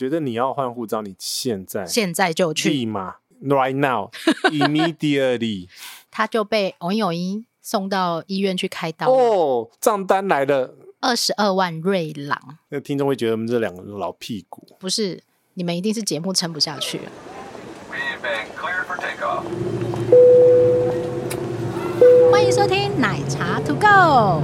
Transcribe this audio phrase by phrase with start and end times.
[0.00, 5.68] 觉得你要换护照，你现在现在就去，立马，right now，immediately，
[6.10, 9.12] 他就被王友英送到医院去开刀。
[9.12, 12.56] 哦，账单来了，二十二万瑞郎。
[12.70, 17.12] 那听众会觉得我们这两个老屁股，不是，你们一定是节目撑不下去了。
[22.32, 24.42] 欢迎收听奶茶 To Go。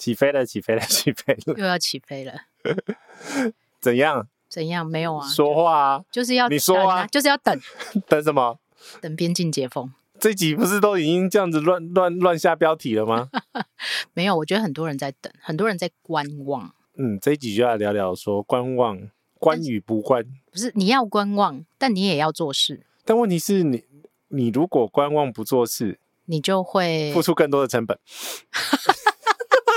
[0.00, 2.32] 起飞了，起飞了，起飞了，又要起飞了。
[3.82, 4.26] 怎样？
[4.48, 4.86] 怎样？
[4.86, 5.28] 没有啊。
[5.28, 7.60] 说话啊，就是要你说啊，就是要等。
[8.08, 8.58] 等什么？
[9.02, 9.92] 等边境解封。
[10.18, 13.28] 这集不是都已经这样子乱乱乱下标题了吗？
[14.14, 16.74] 没有，我觉得很多人在等，很多人在观望。
[16.96, 20.24] 嗯，这一集就要聊聊说观望，观与不观。
[20.50, 22.86] 不是，你要观望，但你也要做事。
[23.04, 23.84] 但问题是你，
[24.28, 27.98] 你如果观望不做事，你就会付出更多的成本。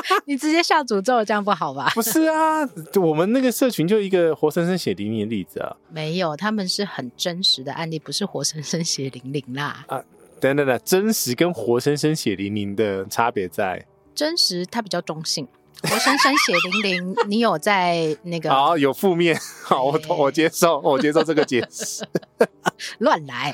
[0.26, 1.92] 你直接下诅咒，这样不好吧？
[1.96, 2.68] 不是啊，
[3.02, 5.76] 我们那个社群就一个活生生血淋淋的例子啊。
[5.90, 9.86] 没有，他们是很真实的案例，不是活生生血淋淋啦。
[9.88, 10.02] 啊，
[10.40, 13.86] 等等等，真实跟活生生血淋淋的差别在？
[14.14, 15.48] 真实它比较中性，
[15.82, 18.50] 活生生血淋淋，你有在那个？
[18.54, 22.06] 好，有负面，好，我我接受，我接受这个解释。
[23.00, 23.52] 乱来。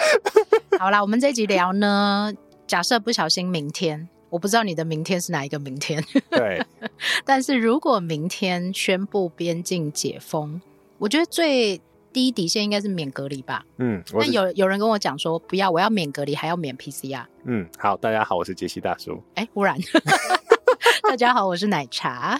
[0.79, 2.33] 好啦，我们这一集聊呢，
[2.67, 4.09] 假设不小心明天。
[4.29, 6.63] 我不知道你的明天是哪一个明天，对。
[7.25, 10.61] 但是如果明天宣布边境解封，
[10.97, 11.81] 我觉得最
[12.13, 13.65] 低底线应该是免隔离吧。
[13.77, 14.03] 嗯。
[14.13, 17.25] 那有有人跟我讲说，不要，我要免隔离，还要免 PCR。
[17.45, 19.21] 嗯，好，大家好，我是杰西大叔。
[19.35, 19.75] 哎，忽然，
[21.09, 22.39] 大家好，我是奶茶，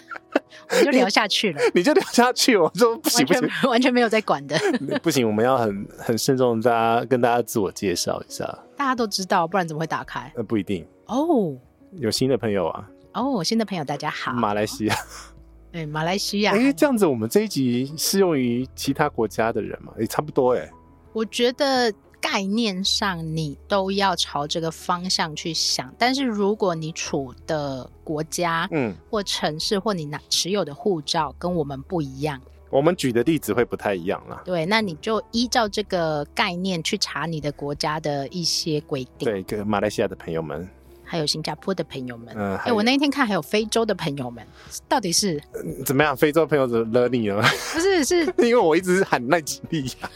[0.70, 1.60] 我们就聊下去了。
[1.74, 4.56] 你就聊下去，我说不行不行，完全，完全没有在管的。
[5.02, 8.46] 不行，我们要很很慎重，大家跟大家自我介绍一下。
[8.76, 10.32] 大家都知道，不然怎么会打开？
[10.36, 11.56] 呃，不一定哦。
[11.98, 12.88] 有新的朋友啊！
[13.14, 14.32] 哦，新的朋友，大家好。
[14.32, 14.94] 马来西亚，
[15.72, 16.52] 对，马来西亚。
[16.52, 19.92] 哎，这样子，我们这一集适用于其他国家的人吗？
[19.98, 20.70] 也差不多哎。
[21.12, 32.40] 我觉得概念上你都要朝这个方向去想，但是如果你处的国家，嗯，或城市，或你拿持有的护照跟我们不一样，
[32.70, 34.40] 我们举的例子会不太一样啦。
[34.44, 39.28] 对，那你就依照这个概念去查你的国家的一些规定。
[39.28, 40.68] 对，跟马来西亚的朋友们。
[41.10, 44.46] 还有新加坡的朋友们，嗯，哎、欸，我那一天看还有非洲的朋友们，
[44.86, 46.16] 到底是、嗯、怎么样？
[46.16, 47.42] 非洲朋友怎么惹你了？
[47.42, 50.10] 不是，是 因为我一直喊奈吉利亚，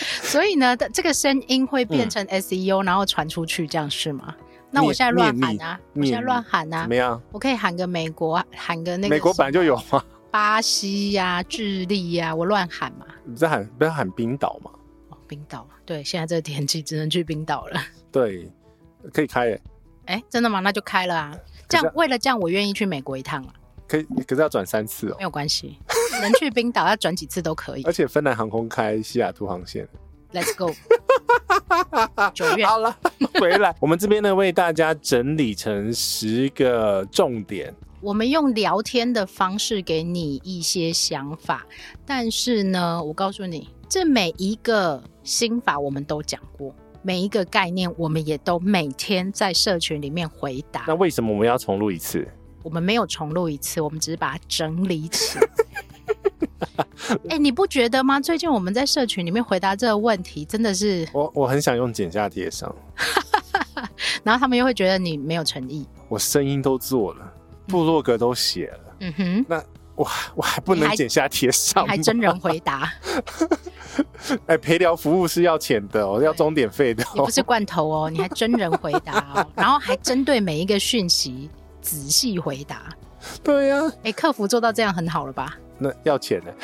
[0.24, 4.34] 所以呢，这个声音会变成 SEO，、嗯、然后传出去，这样是吗？
[4.70, 7.20] 那我现在乱喊啊，我现在乱喊啊，怎么样？
[7.30, 10.02] 我可以喊个美国，喊个那个美国本来就有吗？
[10.30, 13.04] 巴西呀、啊，智利呀、啊，我乱喊嘛？
[13.24, 14.70] 你在喊，不要喊冰岛嘛？
[15.10, 17.82] 哦，冰岛，对，现在这个天气只能去冰岛了。
[18.10, 18.50] 对，
[19.12, 19.60] 可以开耶。
[20.10, 20.58] 哎，真的吗？
[20.58, 21.38] 那就开了啊！
[21.68, 23.54] 这样为了这样，我愿意去美国一趟啊。
[23.86, 25.14] 可以，可是要转三次哦。
[25.18, 25.78] 没有关系，
[26.20, 27.84] 能去冰岛要转几次都可以。
[27.84, 29.88] 而且芬兰航空开西雅图航线。
[30.32, 30.74] Let's go。
[32.34, 32.96] 九月好了，
[33.38, 33.74] 回来。
[33.80, 37.72] 我们这边呢，为大家整理成十个重点。
[38.00, 41.64] 我们用聊天的方式给你一些想法，
[42.06, 46.74] 但是呢，我告诉你，这每一个心法我们都讲过。
[47.02, 50.84] 每一个概念，我们也都每天在社群里面回答。
[50.86, 52.26] 那为什么我们要重录一次？
[52.62, 55.48] 我们没有重录一次，我们只是把它整理起来。
[57.28, 58.20] 哎、欸，你不觉得吗？
[58.20, 62.74] 最近我们在社群里面回答这个问题，真的是我我很想用剪下贴上，
[64.22, 65.86] 然后他们又会觉得你没有诚意。
[66.08, 67.32] 我声音都做了，
[67.66, 69.64] 部落格都写了，嗯哼，那。
[70.00, 72.90] 我我还不能剪下贴上，还真人回答。
[74.46, 77.04] 哎，陪聊服务是要钱的哦，要钟点费的。
[77.14, 81.50] 你不是罐头哦，你还真人回答哦， 然后还针对每一个讯息
[81.82, 82.80] 仔细回答。
[83.44, 85.54] 对呀，哎，客服做到这样很好了吧？
[85.76, 86.54] 那要钱的？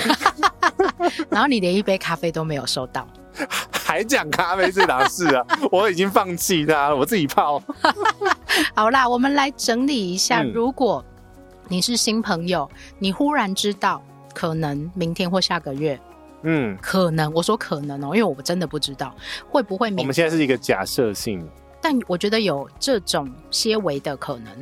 [1.28, 3.06] 然后你连一杯咖啡都没有收到，
[3.70, 5.44] 还讲咖啡这档事啊？
[5.70, 7.62] 我已经放弃它了，我自己泡。
[8.74, 11.04] 好啦，我们来整理一下，如果。
[11.68, 12.68] 你是新朋友，
[12.98, 14.02] 你忽然知道
[14.32, 15.98] 可能明天或下个月，
[16.42, 19.14] 嗯，可能我说可能哦，因为我真的不知道
[19.50, 19.88] 会不会。
[19.96, 21.44] 我们现在是一个假设性，
[21.80, 24.52] 但我觉得有这种些微的可能。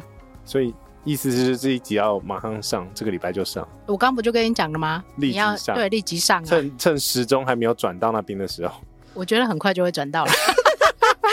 [0.45, 0.75] 所以
[1.05, 3.67] 意思是这一集要马上上，这个礼拜就上。
[3.87, 5.05] 我刚不就跟你讲了吗？
[5.17, 8.81] 立即上，对，立即上啊，趁趁时钟还没有转到那边的时候，
[9.13, 10.33] 我觉得很快就会转到了。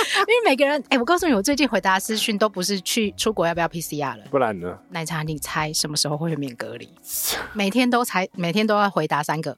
[0.27, 4.77] 因为每个人，哎、欸，我告诉你，我最近回答私讯都不是去出国要不要 PCR 了，不然呢？
[4.89, 6.89] 奶茶，你猜什么时候会免隔离？
[7.53, 9.57] 每天都猜，每天都要回答三个。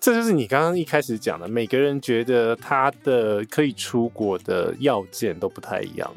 [0.00, 6.12] 这就是你刚刚一开始讲的，每个人觉得他的可以出国的要件都不太一样。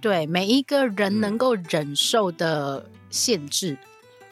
[0.00, 3.72] 对，每一个人能够忍受的限制。
[3.72, 3.78] 嗯、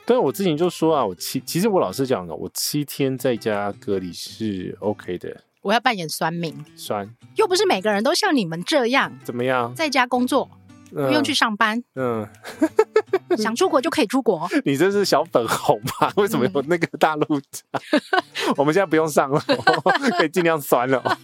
[0.07, 5.43] 对，我之前就说啊，我七其实我老实讲的，我七天在家隔离是 OK 的。
[5.67, 10.49] 我要扮演酸民，酸，又不是每个人都像你们这样，怎么样，在家工作。
[10.93, 12.27] 不用去上班，嗯，
[13.37, 14.49] 想出国就可以出国。
[14.65, 16.11] 你这是小粉红吧？
[16.15, 17.41] 为什么有那个大陆？
[18.57, 19.41] 我们现在不用上了，
[20.17, 21.19] 可以尽量酸了。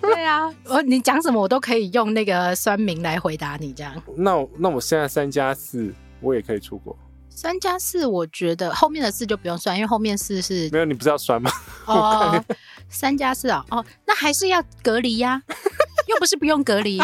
[0.00, 3.94] 对啊，我你讲什么我都可以用那个酸民来回答你，这样。
[4.16, 6.94] 那那我现在三加四，我也可以出国。
[7.30, 11.48] 三加四，我觉得后面的四就不用算，因为后面四是没有，你不是要酸吗？
[11.86, 12.44] 哦，
[12.88, 15.42] 三加四啊，哦，那还是要隔离呀。
[16.08, 16.98] 又不是不用隔离，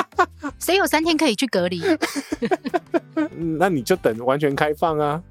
[0.58, 1.82] 谁有三天可以去隔离？
[3.58, 5.22] 那你就等完全开放啊！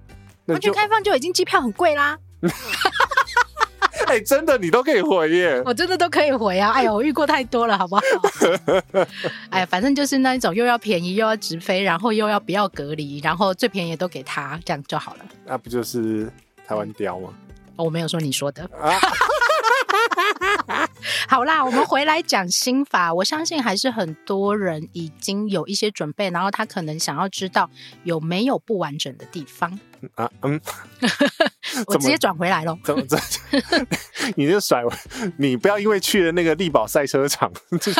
[0.45, 2.15] 完全开放就已经机票很贵啦。
[4.05, 5.59] 哎、欸，真的，你都可以回耶！
[5.65, 6.71] 我真的都可以回啊！
[6.73, 8.01] 哎呦，我遇过太多了，好不好？
[9.49, 15.25] 哎，反正就是那一种，又要便宜，又要直飞，然后又要不要隔离，然后最便宜都给他，这样就好了。
[15.45, 16.31] 那不就是
[16.67, 17.33] 台湾雕吗？
[17.75, 18.63] 我没有说你说的。
[18.79, 18.91] 啊
[21.27, 23.13] 好啦，我们回来讲心法。
[23.13, 27.69] 我相信还是很多人已经有一些准备，然后他可能想要知道
[28.03, 29.79] 有没有不完整的地方
[30.15, 30.29] 啊。
[30.41, 30.59] 嗯，
[31.87, 32.77] 我直接转回来了。
[32.83, 33.03] 怎么？
[34.35, 34.93] 你就甩我？
[35.37, 37.51] 你不要因为去了那个力宝赛车场
[37.81, 37.91] 就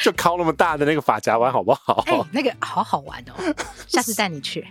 [0.00, 2.02] 就靠那么大的那个发夹弯，好不好？
[2.06, 3.54] 哎、欸，那个好好玩哦，
[3.86, 4.66] 下次带你去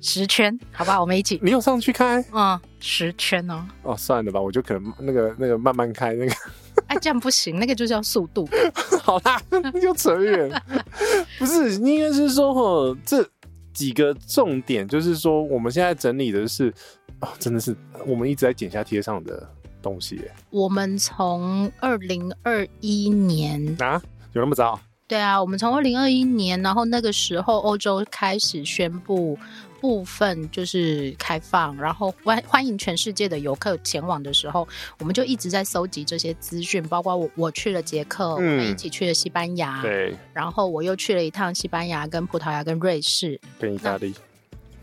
[0.00, 1.00] 十圈，好不好？
[1.00, 1.38] 我们一起。
[1.42, 2.24] 你有上去开？
[2.32, 3.66] 嗯，十圈哦。
[3.82, 6.34] 哦，算了吧，我就可能那个那个慢慢开那个。
[6.88, 8.48] 哎，这样不行，那个就是要速度。
[9.02, 9.40] 好啦，
[9.82, 10.50] 又扯远。
[11.38, 13.26] 不是，应该是说，哦，这
[13.72, 16.72] 几个重点就是说，我们现在整理的是，
[17.20, 17.74] 哦，真的是
[18.06, 19.48] 我们一直在剪下贴上的
[19.80, 20.32] 东西耶。
[20.50, 24.00] 我们从二零二一年啊，
[24.32, 24.78] 有那么早？
[25.08, 29.38] 对啊，我们从二零二一年，然后那个时候欧洲开始宣布。
[29.82, 34.66] 部分就是开放，然后欢欢迎全世界的游客前往的时候，
[35.00, 44.14] 我们就一直在搜集这些资讯，包括我我去了捷克，嗯、我们一起去了西班牙，对，然后我又去了一趟西班牙、跟葡萄牙、跟瑞士，跟意大利。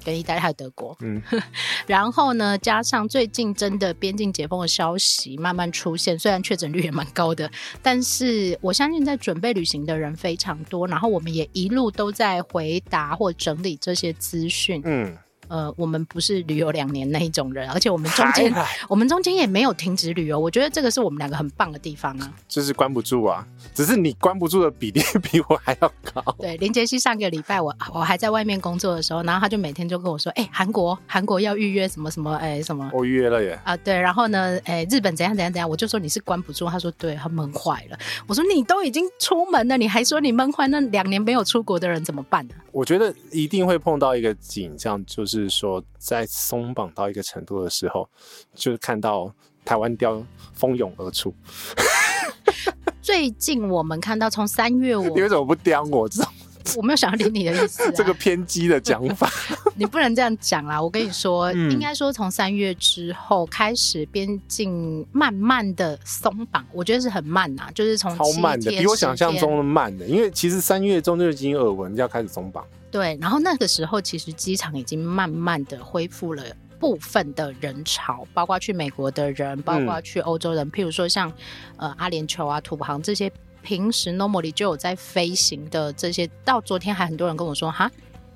[0.03, 1.21] 跟意大利还有德国，嗯，
[1.87, 7.49] 然后呢，加上最近真的边境解封的消息慢慢出现，虽然确诊率也蛮高的，
[7.81, 15.17] 但是我相信在准备旅行的人非常多，然后我们也一路都在回答或整理这些资讯，嗯。
[15.49, 18.53] 呃，我们不是旅游两年那一种人，而且我们中间
[18.87, 22.31] 我们中间也没有停止旅游，我觉得这个是我们两个很棒的地方啊。
[22.47, 26.23] 就是关不住啊，只是你关不住的比例 比我还要高。
[26.39, 33.59] 对，林杰西上个礼拜我我还在外面工作的时候，然后他就每天就跟我说，哎、欸，韩国韩国要预约什么什么，哎、欸、什么，我预约了耶。
[33.63, 37.97] 啊，对，然后呢，哎、欸，日本怎样怎样怎样，我就说你是关不住，他说对，他闷坏了。
[38.27, 42.53] 我说你都已经出门了，你还说你闷坏，那两年没有出国的人怎么办呢？
[42.71, 48.09] 我觉得一定会碰到一个景象，就是说在松绑到一个程度的时候，
[48.55, 49.31] 就是看到
[49.63, 50.21] 台湾雕
[50.53, 51.33] 蜂拥而出。
[53.01, 56.09] 最近我们看到从三月我，你为什么不刁我？
[56.09, 56.31] 这种
[56.77, 57.91] 我没有想要理你的意思、啊。
[57.95, 59.27] 这个偏激的讲法，
[59.75, 60.79] 你不能这样讲啦！
[60.79, 70.05] 我跟你说，嗯、应该说从三月之后开始边境慢慢的松绑，我觉得是很慢呐，就是从超慢的，比我想象中的慢的。
[70.05, 72.63] 因为其实三月中就已经耳闻要开始松绑。
[72.91, 76.43] 对，然后那个时候其实机场已经慢慢的恢复了
[76.79, 81.31] 部分的人潮，包括去美国的人，包括去欧洲人，嗯、譬如说像
[81.77, 83.31] 呃阿联酋啊、土航这些
[83.61, 87.91] 平时 normally 就有在飞行的这些，到昨天还很多人跟我说哈，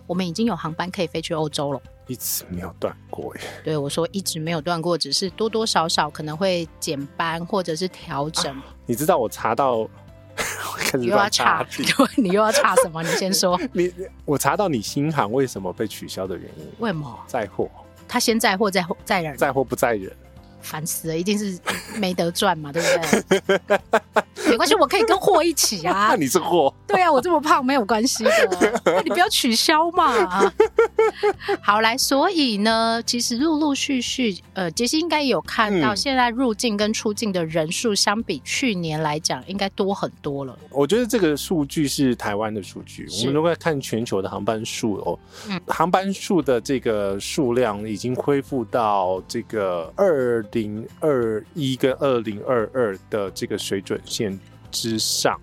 [0.06, 3.42] 我们已经有航班可以飞去欧洲了，一直没有断过耶。
[3.64, 8.54] 对，我说一直没有断过，只是多多少少可能会减班或者是调整。
[8.56, 9.90] 啊、你知道我查到。
[10.94, 11.66] 你又要查，
[12.18, 13.02] 你又要查什么？
[13.04, 13.60] 你先说。
[13.74, 13.92] 你
[14.26, 16.66] 我查到你新行为什么被取消的原因？
[16.80, 17.20] 为什么？
[17.28, 17.70] 载货。
[18.08, 19.36] 他先载货，在货在人。
[19.38, 20.12] 载货不载人。
[20.64, 21.60] 烦死了，一定是
[21.98, 22.88] 没得赚嘛，对不
[23.48, 23.70] 对？
[24.50, 26.08] 没关系，我可以跟货一起啊。
[26.12, 26.74] 那你是货？
[26.88, 30.52] 对啊，我这么胖没有关系的， 那你不要取消嘛。
[31.62, 40.58] 好来，所以呢，其实陆陆续续，呃，杰西应该有看到，现在入境跟出境的人数，相比去年来讲，应该多很多了。
[40.70, 50.44] 我觉得这个数据是台湾的数据，我们如果看全球的航班数哦，嗯，航班数的这个数量已经恢复到这个二。
[50.54, 54.40] 零二一跟二零二二的这个水准线
[54.72, 55.38] 之上，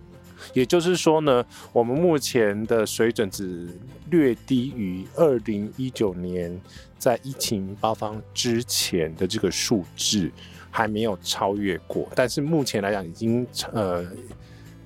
[0.55, 3.69] 也就是说呢，我们目前的水准只
[4.09, 6.59] 略低于二零一九年
[6.99, 10.31] 在疫情爆发之前的这个数字。
[10.73, 14.07] 还没有超越过，但是目前来讲已经呃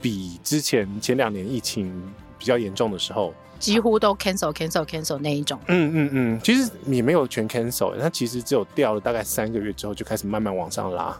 [0.00, 1.92] 比之前前两年疫情
[2.38, 5.58] 比较严重的时候，几乎都 cancel cancel cancel 那一种。
[5.66, 11.16] 嗯嗯嗯，其实也没有全 cancel，它其实只有掉了大概三个月之后就开始慢慢往上拉。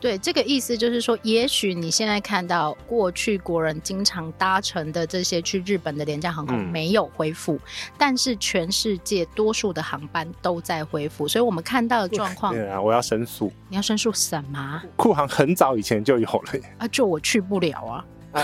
[0.00, 7.60] 对，这个意思就是说，也许你现在看到过去国人经常搭乘的这些去日本的廉价航空没有恢复，嗯，
[7.98, 12.54] 但是全世界多数的航班都在恢复，所以我们看到的状况。
[12.54, 13.52] 对啊，我要申诉。
[13.68, 14.82] 你要申诉什么？
[14.96, 16.62] 酷航很早以前就有了耶。
[16.78, 18.04] 啊，就我去不了啊。
[18.32, 18.42] 啊、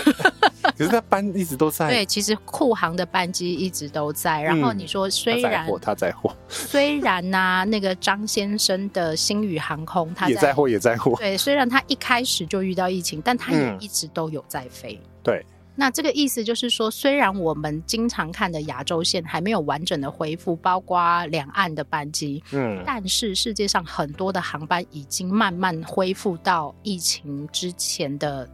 [0.77, 1.89] 可是他班一直都在。
[1.89, 4.41] 对，其实酷航的班机一直都在。
[4.41, 11.15] 然后你说，虽然他在货，虽然呐、啊，那个张先生的星宇航空，他也在货，也在货。
[11.17, 14.99] 对，虽然他一开始就遇到疫情，但他也一直都有在飞。
[15.01, 15.45] 嗯、对，
[15.75, 28.47] 那这个意思就是说，虽然我们经常看的亚洲线还没有完整的恢复，包括两岸的班机，嗯，但是世界上很多的航班已经慢慢恢复到疫情之前的。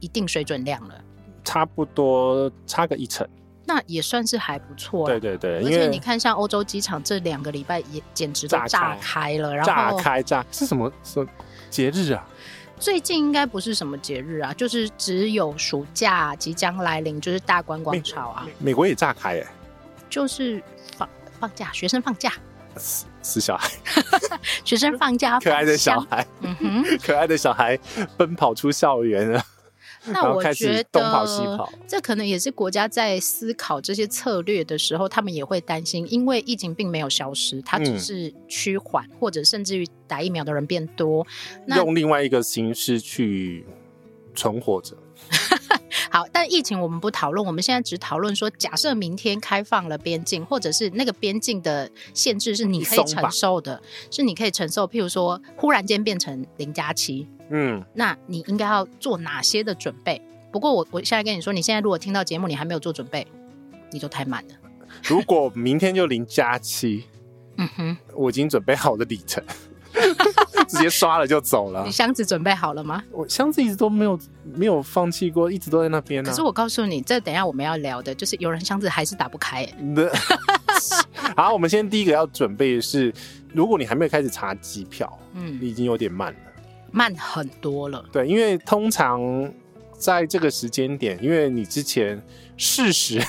[0.00, 0.94] 一定水准量了，
[1.48, 3.26] 差不多差个一成，
[3.64, 5.06] 那也算是还不错。
[5.06, 11.26] 对对对，而且你看，像欧洲机场这两个礼拜也简直都炸开了，然后炸开炸是什么什么
[11.70, 12.22] 节日啊？
[12.78, 18.46] 最近应该不是什么节日啊，就是只有暑假即将来临，就是大观光潮啊。
[18.58, 19.46] 美国也炸开哎，
[20.10, 20.62] 就是
[20.98, 21.08] 放
[21.40, 22.30] 放假，学生放假，
[22.76, 23.70] 死死小孩，
[24.66, 27.78] 学生放假，可爱的小孩，嗯哼， 可爱的小孩
[28.18, 29.42] 奔跑出校园了。
[30.12, 30.84] 那我觉得
[31.86, 41.26] 这可能也是国家在思考这些策略的时候，他们也会担心，因为疫情并没有消失，它只是趋缓，嗯，或者甚至于打疫苗的人变多，
[41.66, 43.66] 那用另外一个形式去
[44.34, 44.96] 存活着。
[46.10, 57.28] 好，但疫情我们不讨论，我们现在只讨论说，假设明天开放了边境，或者是那个边境的限制是你可以承受的，是你可以承受，譬如说忽然间变成零加七。
[57.50, 60.20] 嗯，那你应该要做哪些的准备？
[60.50, 63.26] 不过我我现在跟你说，你现在如果听到节目，你还没有做准备，
[63.90, 64.54] 你就太慢了。
[65.04, 67.04] 如果明天就零加七，
[67.56, 69.44] 嗯哼，我已经准备好了里程，
[70.68, 71.82] 直接刷了就走了。
[71.84, 73.02] 你箱子准备好了吗？
[73.10, 74.20] 我箱子一直都没有
[74.54, 76.30] 没有放弃过，一直都在那边呢、啊。
[76.30, 79.74] 可是我告诉你，这等一下我们要聊的就是有人箱子还是打不开、欸。
[81.34, 83.12] 好，我们先第一个要准备的是，
[83.52, 86.38] 如果你还没有开始查机票，嗯，你已经有点慢了。
[86.90, 89.20] 慢很多了，对，因为通常
[89.98, 92.20] 在这个时间点，因为你之前
[92.56, 93.20] 事实，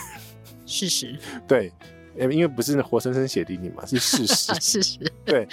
[0.66, 1.72] 事实， 对，
[2.18, 5.48] 因为不是活生生写给你嘛，是事实， 事实，对，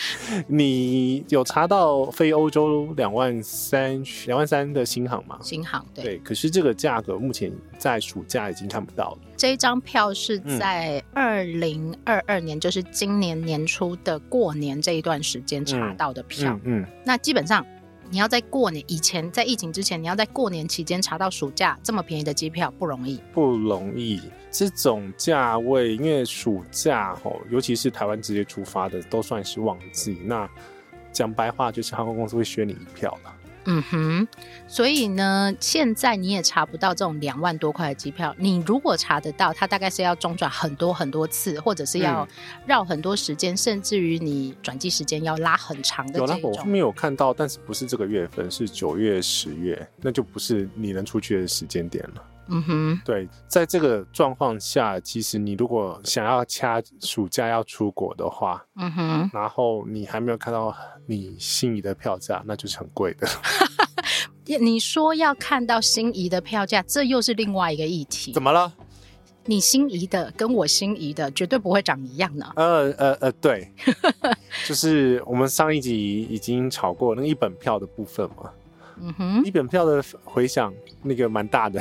[0.49, 5.39] 你有查到飞欧洲两万三两万三的新航吗？
[5.43, 9.19] 新航，对，对，可是这个价格目前在暑假已经看不到了。
[9.37, 17.65] 这一张票是在二零二二年，嗯，就是今年年初的过年这一段时间查到的票，嗯，嗯，那基本上。
[18.11, 24.21] 你要在过年以前，在疫情之前，你要在过年期间查到暑假这么便宜的机票不容易，不容易。
[24.51, 30.19] 这种价位，因为暑假哦，尤其是台湾直接出发的，都算是旺季。
[30.25, 30.49] 那
[31.13, 33.36] 讲白话，就是航空公司会削你一票了。
[33.67, 34.29] 嗯哼，
[34.69, 38.35] 所以呢，现在你也查不到这种两万多块的机票。
[38.39, 42.27] 你如果查得到，它大概是要中转很多很多次，或者是要
[42.65, 46.19] 绕很多时间，嗯，甚至于你转机时间要拉很长的。
[46.21, 52.23] 有啦，我没有看到，但是不是这个月份，是九月、十月，那就不是你能出去的时间点了。
[52.49, 60.75] 嗯哼，对，在这个状况下，其实你如果想要掐暑假要出国的话，嗯哼，然后你还没有看到
[61.07, 63.27] 你心仪的票价，那就是很贵的。
[64.61, 68.33] 你说要看到心仪的票价，这又是另外一个议题。
[68.33, 68.73] 怎么了？
[69.49, 72.53] 你心仪的跟我心仪的绝对不会长一样呢。
[72.57, 73.73] 呃呃呃，对，
[74.67, 78.51] 就是我们上一集已经炒过那个一本票的部分嘛。
[78.99, 80.73] 嗯哼，一本票的回响
[81.03, 81.81] 那个蛮大的。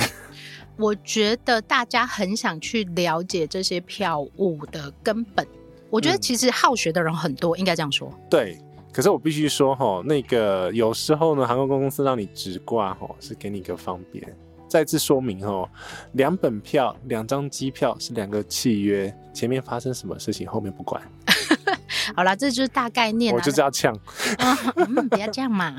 [0.78, 5.46] 我觉得大家很想去了解这些票务的根本。
[5.90, 8.12] 我觉得其实好学的人很多，嗯、应该这样说。
[8.30, 8.58] 对，
[8.92, 14.36] 可是我必须说哈，那个有时候呢，航空公司让你直挂哈，是给你一个方便。
[14.68, 15.70] 再次说明哈，
[16.14, 21.02] 两本票、两张机票是两个契约，前面发生什么事情，后面不管。
[22.14, 23.34] 好了，这就是大概念。
[23.34, 23.98] 我就是要呛。
[24.76, 25.76] 嗯，不要这样嘛。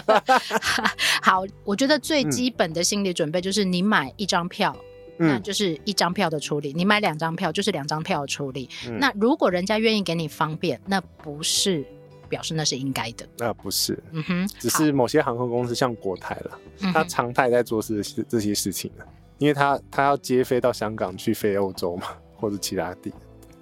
[1.22, 4.76] 好，我觉得最基本的心理准备就是你买一张票，
[5.18, 8.68] 嗯，那就是一张票的处理；你买两张票，就是两张票的处理。
[8.86, 8.98] 嗯。
[8.98, 11.84] 那如果人家愿意给你方便，那不是
[12.28, 13.26] 表示那是应该的。
[13.38, 16.58] 那不是，嗯哼，只是某些航空公司像国泰了，
[16.92, 18.90] 他常态在做事这些事情，
[19.38, 23.12] 因为他他要接飞到香港去飞欧洲嘛，或者其他地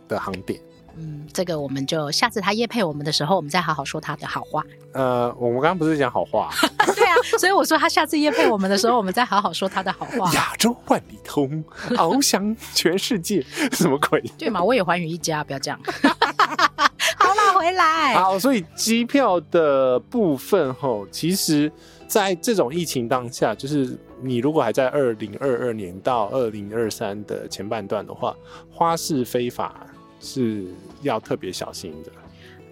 [0.07, 0.61] 的航点。
[0.99, 4.63] 嗯，这个我们就下次他夜配我们的时候，我们再好好说他的好话。
[4.93, 6.51] 呃，我们刚刚不是讲好话？
[6.97, 10.33] 对啊，所以我说他下次夜配我们的时候，我们再好好说他的好话。
[10.35, 14.21] 亚洲万里通，翱翔全世界， 什么鬼？
[14.37, 15.79] 对嘛，我也寰宇一家，不要这样。
[17.17, 18.15] 好啦，回来。
[18.15, 21.71] 好，所以机票的部分吼，其实
[22.07, 28.35] 在这种疫情当下，就是你如果还在二零二二年到二零二三的前半段的话，
[28.73, 29.87] 花式非法。
[30.21, 30.65] 是
[31.03, 32.13] 要特别小心的。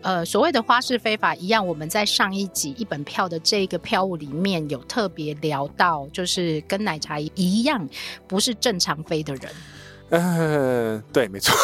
[0.02, 7.88] 呃，所谓的花式飞法一样，我们在上一集一本票的这个票务里面有特别聊到，就是跟奶茶一样，
[8.28, 11.02] 不是正常飞的人。
[11.12, 11.56] 对，没错。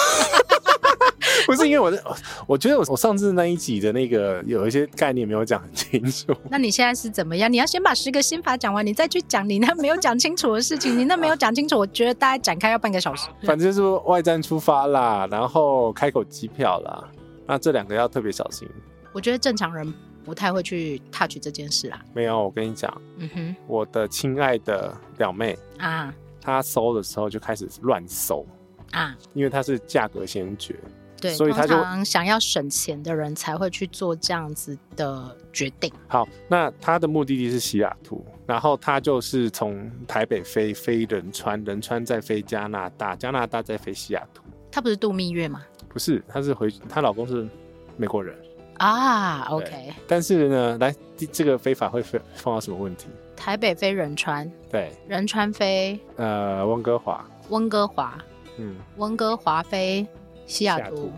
[1.57, 2.03] 不是因为我的，
[2.47, 6.35] 我觉得我我上次那一集的那个有一些概念没有讲很清楚。
[6.51, 7.53] 那你现在是怎么样？
[7.53, 10.99] 你要先把十个心法讲完，你再去讲你那没有讲清楚的事情。
[10.99, 13.29] 你那没有讲清楚， 我觉得大概展开要半个小时。
[13.43, 17.05] 反正就是外站出发啦，然后开口机票啦，
[17.47, 18.69] 那这两个要特别小心。
[19.13, 19.93] 我觉得正常人
[20.25, 22.01] 不太会去 touch 这件事啦。
[22.15, 28.47] 没有，我跟你讲，嗯哼，我的亲爱的表妹啊，她搜的时候就开始乱搜
[28.93, 30.75] 啊，因为她是价格先决。
[31.23, 35.93] 对，所以他就通常想要省钱的人才会去做这样子的决定。
[36.09, 44.43] 好，那他的目的地是西雅图，然后他就是从台北飞飞仁川，仁川再飞加拿大，加拿大再飞西雅图。
[44.69, 45.63] 他不是度蜜月吗？
[45.89, 47.49] 不是，他是回她老公是
[47.97, 48.37] 美国人
[48.79, 49.43] 啊。
[49.43, 50.93] OK，但是呢，来
[51.31, 53.07] 这个飞法会飞碰到什么问题？
[53.37, 58.19] 台北飞仁川，对，仁川飞呃温哥华，温哥华，
[58.57, 60.05] 嗯，温哥华飞。
[60.47, 61.13] 西雅图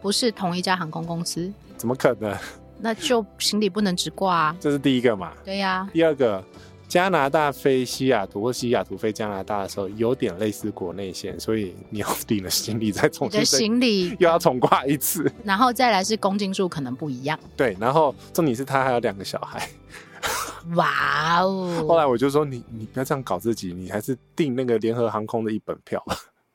[0.00, 2.36] 不是同一家航空公司，怎么可能？
[2.80, 4.56] 那就行李不能直挂啊。
[4.60, 5.32] 这是第一个嘛？
[5.44, 5.90] 对呀、啊。
[5.92, 6.44] 第二个，
[6.86, 13.44] 加拿大飞西雅图或西雅图飞加拿大的时候，有点类似国内线，所以你要订了行李再重新。
[13.44, 15.28] 行李又要重挂一次。
[15.42, 17.36] 然后再来是公斤数可能不一样。
[17.56, 19.68] 对，然后重点是他还有两个小孩。
[20.74, 21.82] 哇哦！
[21.88, 26.00] 后来我就说你你不要这样搞自己，你还是订那个联合航空的一本票。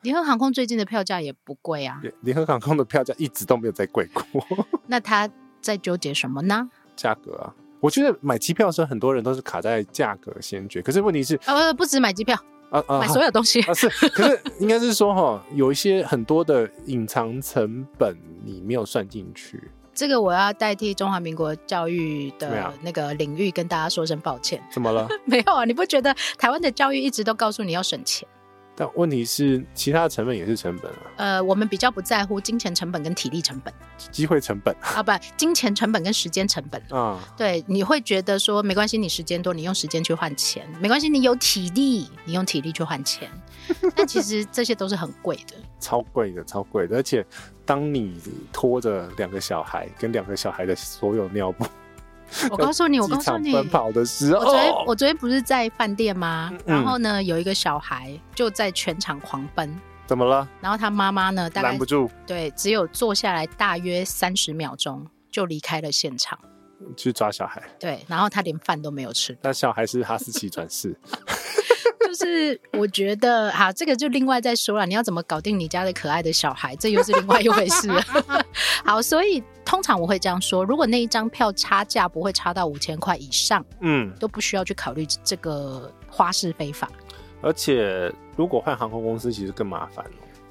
[0.03, 2.01] 联合航空最近的票价也不贵啊。
[2.21, 4.23] 联合航空的票价一直都没有再贵过。
[4.87, 5.27] 那他
[5.61, 6.69] 在纠结什么呢？
[6.95, 10.81] 价格啊，我觉得买机票的时候，很多人都是卡在价格先决。
[10.81, 12.37] 可是问题是，呃，不止买机票，
[12.69, 13.73] 啊啊，买所有东西啊。
[13.73, 19.71] 是， 可是应该是说哈，有一些很多的隐藏成本你没有算进去。
[19.95, 24.61] 这个我要代替中华民国教育的那个领域跟大家说声抱歉。
[24.71, 25.07] 怎么了？
[25.25, 28.27] 没有啊，你不觉得台湾的教育一直都告诉你要省钱？
[28.75, 30.97] 但问题是，其他的成本也是成本啊。
[31.17, 33.73] 呃，我们比较不在乎金钱成本跟体力成本，
[34.11, 37.19] 机会成本啊，不，金钱成本跟时间成本啊。
[37.37, 43.29] 对，你会觉得说没关系，你时间多，你用时间去换钱，没关系，你有体力，你用体力去换钱。
[43.95, 46.97] 但其实这些都是很贵的，超贵的，超贵的。
[46.97, 47.25] 而且，
[47.65, 48.19] 当你
[48.51, 51.65] 拖着两个小孩跟两个小孩的所有尿布。
[52.51, 56.51] 我告诉你，我告诉你，奔跑的时候，我昨天我昨天不是在饭店吗？
[56.65, 59.73] 嗯、然后呢，有一个小孩就在全场狂奔，
[60.07, 60.47] 怎么了？
[60.61, 66.37] 然后他妈妈呢，大概拦不住，对，只有坐下来大约三十秒钟就离开了现场，
[66.97, 67.61] 去抓小孩。
[67.79, 69.37] 对，然后他连饭都没有吃。
[69.41, 70.95] 那小孩是哈士奇转世。
[72.13, 74.85] 就是我觉得，好，这个就另外再说了。
[74.85, 77.89] 你要怎么搞定你家的可爱的小孩，这又是另外一回事。
[78.85, 86.87] 好，所以通常我会这样说：如果那一张票差价不会差到五千块以上，嗯，都不需要去考虑这个花式非法。
[87.41, 90.05] 而且，如果换航空公司，其实更麻烦。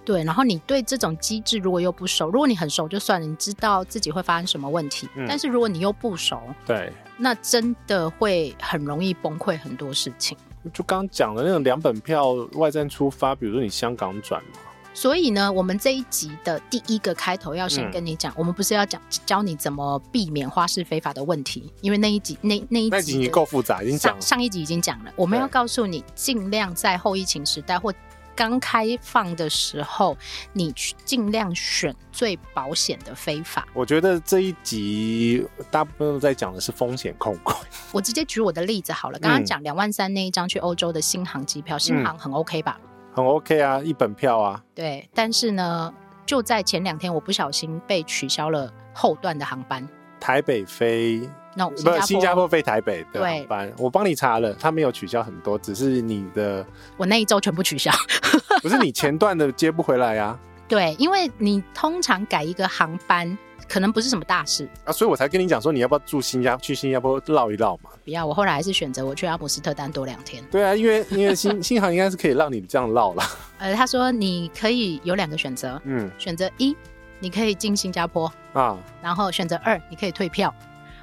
[0.05, 5.09] 对，然后你对这种机制如果又不熟，如果你很熟就算了，你知道自己会发生什么问题。
[5.14, 10.37] 嗯，但是如果你又不熟，对，那真的会很容易崩溃很多事情。
[10.72, 14.59] 就刚讲的那种两本票外站出发，比如说你香港转嘛。
[14.94, 25.11] 所以呢，我们这一集的第一个开头要先跟你讲，嗯、我们不是要讲教你怎么避免花式非法的问题，因为那一集那那一集那集你够复杂，已经讲上上一集已经讲了。
[25.16, 27.90] 我们要告诉你，尽量在后疫情时代或
[28.34, 30.16] 刚开放的时候，
[30.52, 33.66] 你去尽量选最保险的飞法。
[33.72, 37.56] 我觉得这一集大部分都在讲的是风险控管。
[37.92, 42.78] 我直接举我的例子好了，刚刚讲两万三那一张去欧洲的新航机票，新航很 OK 吧？
[43.14, 44.62] 很 OK 啊，一本票啊。
[44.74, 45.92] 对，但是呢，
[46.24, 49.86] 就在前两天，我不小心被取消了后段的航班，
[50.18, 51.28] 台北飞。
[51.54, 56.64] No, 不是新加坡飞台北的航班，我帮你查了，他没有取消很多，只是你的
[56.96, 57.90] 我那一周全部取消，
[58.62, 60.38] 不是你前段的接不回来呀、啊？
[60.66, 63.36] 对，因为你通常改一个航班，
[63.68, 67.90] 可能不是什么大事啊，所以我才跟你讲说，你要不要住新加去新加坡绕一绕嘛？
[68.02, 70.42] 不要，我后来还是选择我去阿姆斯特丹多两天。
[70.50, 73.22] 对啊，因为因为新 新航应该是可以让你这样绕了。
[73.58, 76.74] 呃，他说你可以有两个选择，嗯，选择一。
[77.20, 80.52] 你可以进新加坡啊，然后选择二，你可以退票。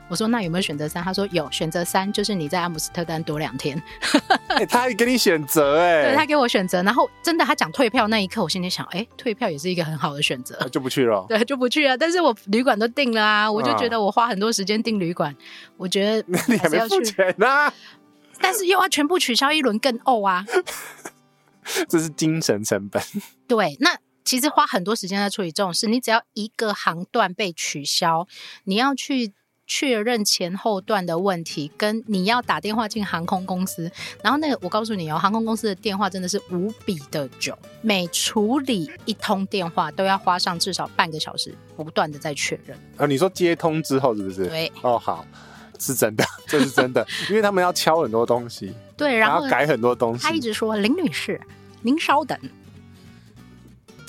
[0.09, 1.03] 我说那有没有选择三？
[1.03, 3.81] 他说有，选择三就是你在阿姆斯特丹多两天。
[4.49, 11.23] 欸、他还给你选择哎，对他给我选择，然后真的他讲退票那一刻，我心里想，哎、欸，退票也是一个很好的选择，就不去了。
[11.29, 11.95] 对，就不去了。
[11.95, 15.35] 但是我旅馆都订了啊，我就觉得我花很多时间订旅馆，
[15.77, 17.73] 我觉得 你还没付钱呢、啊，
[18.41, 20.43] 但是又要全部取消一轮更呕啊，
[21.87, 23.01] 这是精神成本。
[23.47, 23.95] 对，那
[24.25, 28.27] 其实花很多时间在处理这种事，你只要一个航段被取消，
[28.63, 29.33] 你要去。
[29.69, 33.89] 确认前后段的问题，跟你要打电话进航空公司，
[34.23, 42.75] 然后那个我告诉你哦，航空公司的电话真的是无比的久，每处理一通电话都要花上至少半个小时，不断的在确认。
[42.97, 44.47] 啊，你说接通之后是不是？
[44.47, 45.23] 对，哦，好，
[45.77, 50.23] 是真的，这是真的，因为他们要敲很多东西，对，然后改很多东西。
[50.23, 51.39] 他一直说林女士，
[51.83, 52.35] 您稍等。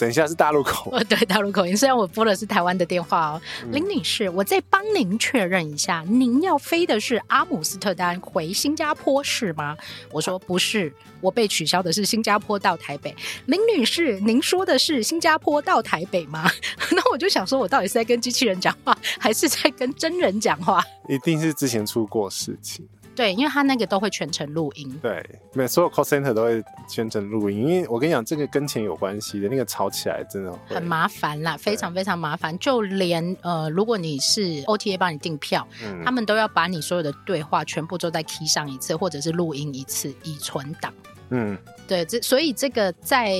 [0.00, 1.76] 等一下是大陆口，呃， 对，大陆口音。
[1.76, 9.76] 虽然我拨的是台湾的电话哦，嗯、林女士，我再帮您确认一下，您要飞的是阿姆斯特丹回新加坡是吗？
[10.10, 13.14] 我说不是，我被取消的是新加坡到台北。
[13.44, 16.50] 林女士，您说的是新加坡到台北吗？
[16.92, 20.82] 那我就想说，我到底是在跟机器人讲话，还是在跟真人讲话？
[21.10, 22.88] 一定是之前出过事情。
[23.14, 24.98] 对，因为他那个都会全程录音。
[25.02, 32.58] 对，每所有 call center 都会全程录音，因为我跟你讲，这个跟钱有关系的，那个吵起来真的很麻烦啦，非常非常麻烦。
[32.58, 40.92] 就连呃，如果你是 OTA 帮你订票，嗯，他们都要把你所有的对话全部都再 key 上一次，或者是录音一次以存档。
[41.30, 43.34] 嗯，对，这所以这个在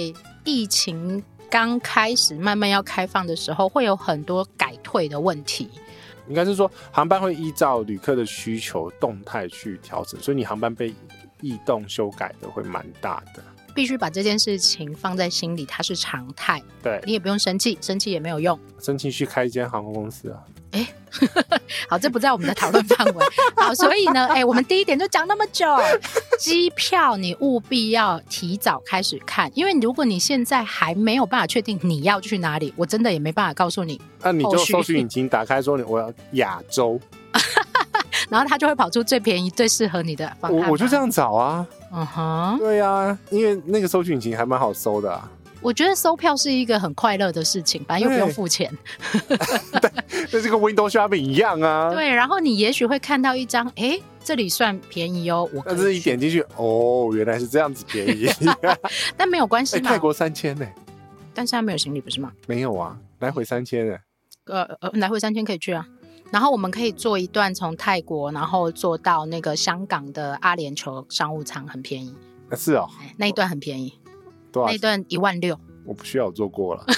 [0.45, 5.71] 疫情刚开始慢慢要开放的时候，会有很多改退的问题。
[6.31, 10.95] 应该是说，航班会依照旅客的需求动态去调整，所以你航班被
[11.43, 13.43] 异动修改的会蛮大的。
[13.75, 16.63] 必须把这件事情放在心里，它是常态。
[16.83, 18.59] 对，你也不用生气，生气也没有用。
[18.81, 20.43] 生气去开一间航空公司啊。
[20.73, 20.87] 哎，
[21.89, 23.27] 好，这不在我们的讨论范围。
[23.57, 25.67] 好，所以呢，哎，我们第一点就讲那么久，
[26.39, 34.01] 机票你务必要提早开始看，因为如果你现在还没有办法确定你要去哪里，我真的也没办法告诉你。
[34.23, 37.01] 那你就搜寻引擎打开说你我要亚洲，
[38.31, 40.61] 然后它就会跑出最便宜、最适合你的方案。
[40.67, 45.29] 我我就这样找啊，嗯哼，对呀、啊，因为那个搜寻引擎还蛮好搜的啊。
[45.63, 48.73] 我觉得收票是一个很快乐的事情，反正又不用付钱。
[49.81, 49.91] 对，
[50.33, 51.93] 那这个 window shopping 一样啊。
[51.93, 55.49] 对，然后你也许会看到一张，哎，这里算便宜哦。
[55.53, 58.27] 我但是一点进去，哦，原来是这样子便宜。
[59.17, 59.91] 但没有关系嘛。
[59.91, 60.67] 泰国三千呢？
[61.35, 62.33] 但是他没有行李，不是吗？
[62.47, 63.97] 没有啊，来回三千呢。
[64.47, 65.87] 呃呃，来回三千可以去啊。
[66.31, 72.15] 然后我们可以坐一段从泰国，然后坐到那个香港的阿联酋商务舱，很便宜。
[72.57, 73.93] 是哦，那一段很便宜。
[74.51, 74.69] 多少？
[74.69, 76.85] 那一段一万六，我不需要我做过了。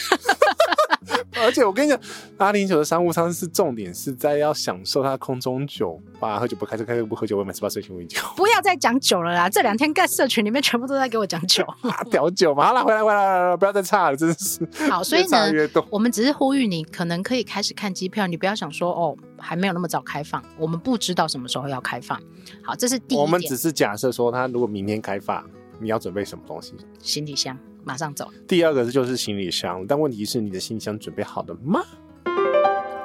[1.45, 1.99] 而且我跟你讲，
[2.37, 8.21] 阿联酋的商务舱是重点是在要享受它空中酒吧，喝酒不开车，开车不喝酒，未满十八岁请勿饮酒。
[8.37, 9.49] 不要再讲酒了啦！
[9.49, 11.67] 这两天在社群里面全部都在给我讲酒，
[12.13, 12.67] 屌酒嘛！
[12.67, 14.69] 好了，回来回来，不要再差了，真是。
[14.89, 15.51] 好，所以呢，
[15.91, 22.21] 我们只是呼吁你，可能可以开始看机票，你不要想说哦，还没有那么早开放，我们不知道什么时候要开放。
[22.63, 23.21] 好，这是第一点。
[23.21, 25.45] 我们只是假设说，他如果明天开放。
[25.79, 26.75] 你要准备什么东西？
[27.01, 28.31] 行李箱，马上走。
[28.47, 31.83] 第二个就是行李箱，但问题是你的行李箱准备好了吗？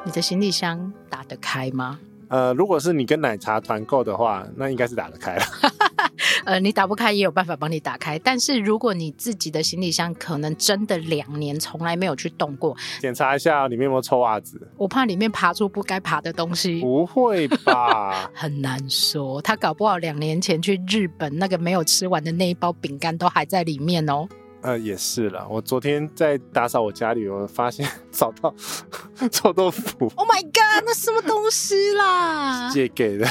[0.05, 1.99] 你的行李箱打得开吗？
[2.29, 5.45] 呃，如果是你跟奶茶团购的话，那应该是打得开了。
[6.45, 14.59] 呃，你打不开也有办法帮你打开，但是如果你自己的行李箱可能真的两年从来没有去动过，检查一下里面有没有臭袜子。
[14.77, 16.81] 我怕里面爬出不该爬的东西。
[16.81, 18.29] 不会吧？
[18.33, 24.27] 很难说，他搞不好两年前去日本那个没有吃完的那一包饼干都还在里面哦。
[24.67, 25.47] 呃，也是了。
[25.49, 28.53] 我昨天在打扫我家里，我发现 找到
[29.31, 30.11] 臭豆腐。
[30.17, 30.83] Oh my god！
[30.85, 32.69] 那什么东西啦？
[32.73, 33.25] 借给的。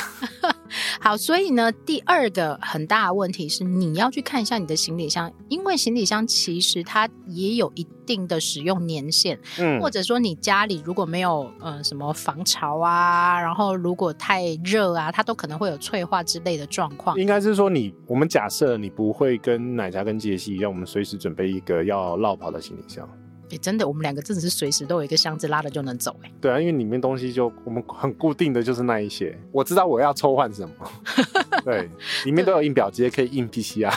[0.99, 17.19] 好，所以呢，第二个很大的问题是，你要去看一下你的行李箱，因为行李箱其实它也有一定的使用年限，嗯，或者说你家里如果没有呃什么防潮啊，然后如果太热啊，它都可能会有脆化之类的状况。
[17.21, 23.05] 应该是说你，我们假设你不会跟奶茶跟杰西一样，我们随时准备一个要绕跑的行李箱。
[23.47, 26.17] 哎、欸，真的，我们两个真的是随时都有一个箱子拉着就能走。
[26.23, 30.75] 哎，对啊，因为里面东西就我们很固定的就是那一些，我知道我要抽换什么。
[31.67, 31.91] 对，
[32.27, 33.93] 里面都有印表机，可以印 PCR。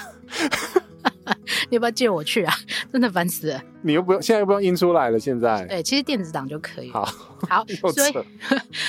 [1.70, 2.54] 你 要不要借我去啊？
[2.92, 3.62] 真的烦死了。
[3.82, 5.20] 你又不用，现在又不用印出来了。
[5.20, 6.92] 现在对，其实电子档就可以。
[6.92, 7.06] 好，
[7.48, 8.14] 好， 所以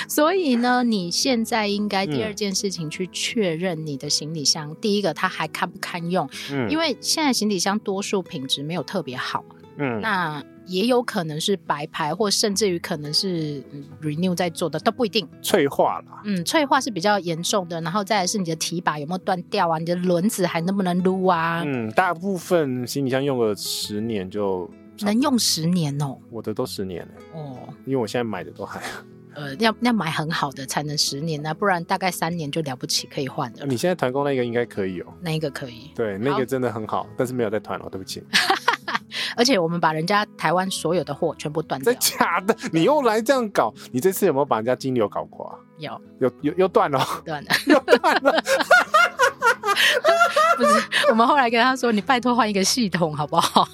[0.09, 4.71] 所以呢，你现在应该第二件事情去确认你的行李箱。
[4.71, 6.29] 嗯、第一个，它还堪不堪用？
[6.53, 9.45] 嗯，因为现在行李箱多数品质没有特别好。
[9.79, 10.43] 嗯，那。
[10.71, 13.63] 也有可能是白牌，或甚至于可能是
[14.01, 15.29] renew 在做的，都不一定。
[15.43, 19.79] 脆化了，嗯，脆化是比较严重的，然后再来是你的提把有没有断掉啊？
[19.79, 21.63] 你的轮子还能不能撸啊？
[21.67, 28.81] 嗯，大部分行李箱用了十年就能用十年哦，我的都十年了哦，因为我现在买的都还。
[29.33, 33.65] 呃，要要买很好的才能十年呢，不然大概三年就了不起可以换的。
[33.65, 38.23] 你现在团购那个应该可以哦，那一个可以，对，那个真的很好，但是没有在团了，对不起。
[39.37, 41.93] 而且我们把人家台湾所有的货全部断掉。
[41.93, 42.57] 真假的？
[42.73, 43.73] 你又来这样搞？
[43.93, 45.55] 你这次有没有把人家金流搞垮？
[45.79, 48.33] 有，有，有，又断了，断了， 又断了。
[50.57, 53.67] 不是，我们后来跟他说，你拜托换一个系统好不好？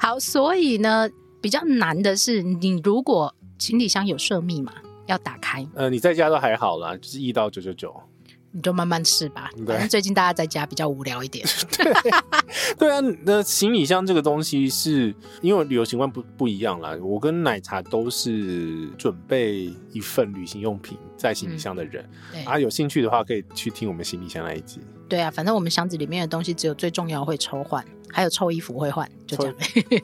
[0.00, 1.08] 好，所以呢，
[1.40, 4.72] 比较难的是，你如果行李箱有设密码。
[5.06, 7.92] 要打开，呃，你在家都还好啦，就是一到九九九，
[8.52, 9.50] 你就慢慢试吧。
[9.66, 11.44] 反正最近大家在家比较无聊一点。
[11.76, 11.92] 对，
[12.78, 16.96] 对啊，那行李箱这个东西是因为旅游习惯不不一样啦。
[17.02, 24.80] 我跟奶茶都是准备一份旅行用品在行李箱的人，嗯、啊，有兴趣的话可以去听我们行李箱那一集。
[25.08, 29.54] 对啊，反正我们箱子里面的东西只有最重要会抽换，还有臭衣服会换，就这样。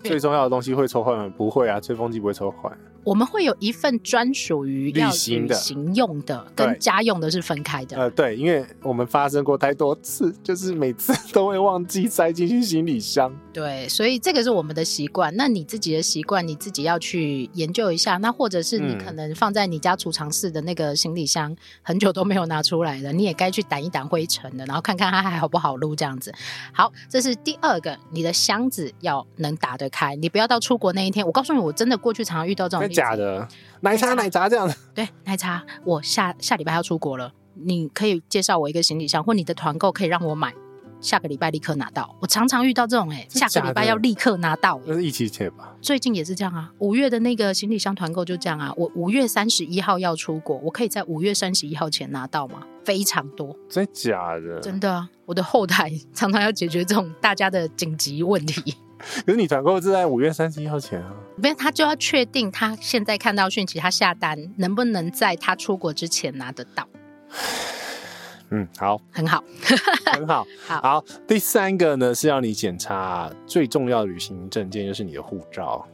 [0.04, 1.32] 最重要的东西会抽换吗？
[1.36, 2.78] 不会啊，吹风机不会抽换。
[3.08, 5.48] 我们会有一份专属于旅行
[5.94, 7.96] 用的，跟家用的是分开的。
[7.96, 13.34] 呃，对，因为我们发生过太多次， 就是每次都会忘记塞进去行李箱。
[13.50, 15.34] 对，所以这个是我们的习惯。
[15.36, 18.18] 那你自己的习惯，你自己要去研究一下。
[18.18, 26.30] 那或者是你可能放在你家储藏室的那个行李箱，很久都没有拿出来了，你也该去掸一掸灰尘的，然后看看它还好不好撸这样子。
[26.74, 31.24] 好，这是第二个，你的箱子要能打得开，你不要到出国那一天。
[31.24, 32.97] 我告诉你，我真的过去常常遇到这种。
[32.98, 33.46] 假的
[33.80, 34.74] 奶茶，奶茶这样的。
[34.92, 40.52] 对，奶茶，我下下礼拜要出国了，你可以介绍我一个行李箱，或你的团购可以让我买，
[41.00, 42.12] 下个礼拜立刻拿到。
[42.20, 45.76] 我常常遇到这种、欸，哎，下个礼拜要立刻拿到、欸，那是一起切吧？
[45.80, 52.62] 最近也是这样啊，五月的那个行李箱团购就这样啊，我五月三十一号要出国，我可以在五月三十一号前拿到吗？
[52.84, 54.58] 非常多，真假的？
[54.60, 58.74] 真的啊，我的后台常常要解决这种大家的紧急问题。
[59.24, 61.12] 可是你团购是在五月三十一号前啊？
[61.36, 66.86] 不是，他就要确定他现在看到讯息，他下单能不能在他出国之前拿得到？
[68.50, 69.44] 嗯，好，很好，
[70.12, 71.04] 很好， 好，好。
[71.26, 75.86] 第三个呢是要你检查最重要的旅行证件，就是你的护照。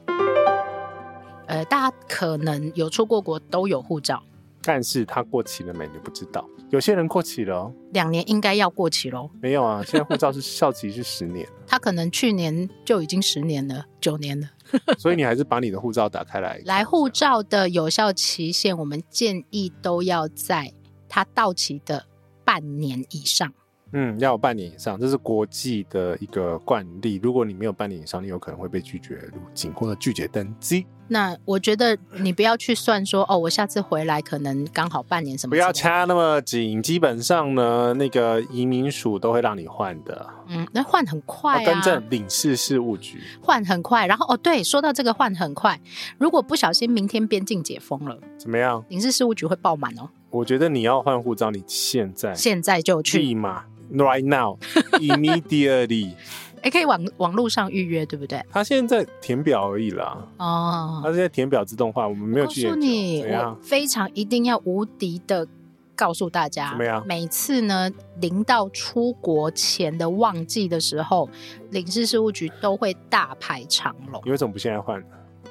[1.47, 4.23] 呃，大家可能有出过国都有护照，
[4.63, 5.87] 但是它过期了没？
[5.93, 6.49] 你不知道。
[6.75, 9.31] 有些人过期了，两年应该要过期喽。
[9.41, 11.47] 没有啊，现在护照是效期是十年。
[11.69, 14.49] 他可能去年就已经十年了，九年了。
[14.99, 16.61] 所以你还是把你的护照打开来。
[16.65, 20.73] 来，护照的有效期限，我们建议都要在
[21.09, 22.07] 它到期的
[22.45, 23.55] 半年以上。
[23.97, 27.21] 嗯，要有半年以上，这是国际的一个惯例。
[27.23, 30.85] 如果你没有半年以上，你有可能会被拒绝入境或者拒绝登机。
[31.07, 35.51] 那我觉得你不要去算说哦，我下次回来可能刚好半年什么。
[35.51, 40.27] 不要掐那么紧，基本上呢，那个移民署都会让你换的。
[40.49, 41.65] 嗯，那换很快啊。
[41.65, 44.07] 更正，领事事务局换很快。
[44.07, 45.79] 然后哦，对，说到这个换很快，
[46.19, 48.85] 如果不小心明天边境解封了，怎么样？
[48.89, 50.09] 领事事务局会爆满哦。
[50.31, 53.67] 我觉得你要换护照，你现在现在就去，立马。
[53.95, 54.59] Right now,
[54.99, 56.15] immediately，
[56.63, 58.43] 哎，可以网网络上预约，对不对？
[58.51, 60.27] 他现在填表而已啦。
[60.39, 62.65] 哦，他现在填表自动化，我们没有去。
[62.65, 65.47] 告诉你，我非常一定要无敌的
[65.95, 67.05] 告诉大家，怎么样？
[67.07, 67.89] 每次呢，
[68.21, 71.29] 临到出国前的旺季的时候，
[71.71, 74.21] 领事事务局都会大排长龙。
[74.25, 75.01] 你为什么不现在换？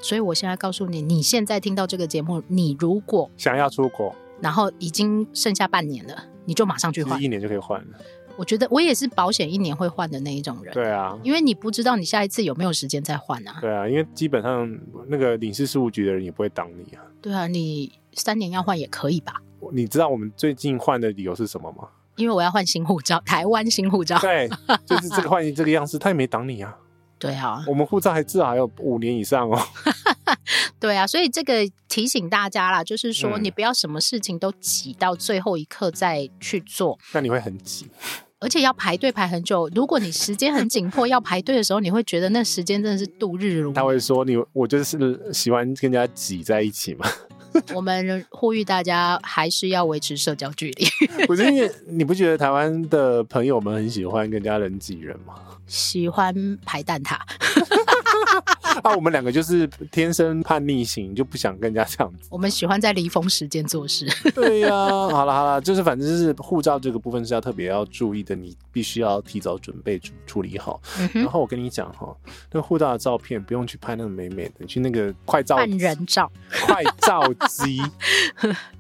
[0.02, 7.88] 所以我现在告诉你，你现在听到这个节目，你如果想要出国，然后已经剩下半年了，你就马上去换，一年就可以换了。
[8.36, 10.74] 我觉得我也是保险一年会换的那一种人。
[10.74, 13.58] 对啊，因为你不知道你下一次有没有时间再换啊。
[13.62, 14.68] 对啊，因为基本上
[15.08, 17.04] 那个领事事务局的人也不会挡你啊。
[17.22, 19.36] 对啊，你三年要换也可以吧？
[19.72, 21.88] 你知道我们最近换的理由是什么吗？
[22.16, 24.20] 因为我要换新护照，台湾新护照。
[24.20, 24.50] 对，
[24.86, 26.78] 就是这个 换这个样式，他也没挡你啊。
[27.18, 29.60] 对啊，我们护照还至少还有五年以上哦。
[30.78, 37.88] 对啊，所以这个提醒大家啦，就是说你不要什么事情都挤到最后一刻再去做，那你会很挤，
[38.44, 39.70] 而且要排队排很久。
[39.74, 43.72] 如果你时间很紧迫要排队的时候，你会觉得那时间真的是度日如。
[43.72, 47.08] 他会说你，我就是喜欢跟人家挤在一起嘛。
[47.74, 50.88] 我们呼吁大家还是要维持社交距离。
[51.26, 55.36] 不是因为你不觉得台湾的朋友们很喜欢跟人家人挤人吗？
[55.68, 56.34] 喜欢
[56.66, 57.18] 排蛋挞。
[58.84, 62.28] 啊，我们两个就是天生叛逆型，就不想跟人家这样子。
[62.32, 64.08] 我们喜欢在离峰时间做事。
[64.34, 70.82] 对呀、啊，好了好了，就是反正就是护照这个部分是要特别要注意的，你必须要提早准备处处理好。
[71.00, 72.16] 嗯、然后我跟你讲哈，
[72.52, 75.56] 那护照的照片不用去拍那个美美的，你去那个快照。
[75.56, 76.32] 半人照。
[76.66, 77.82] 快照机。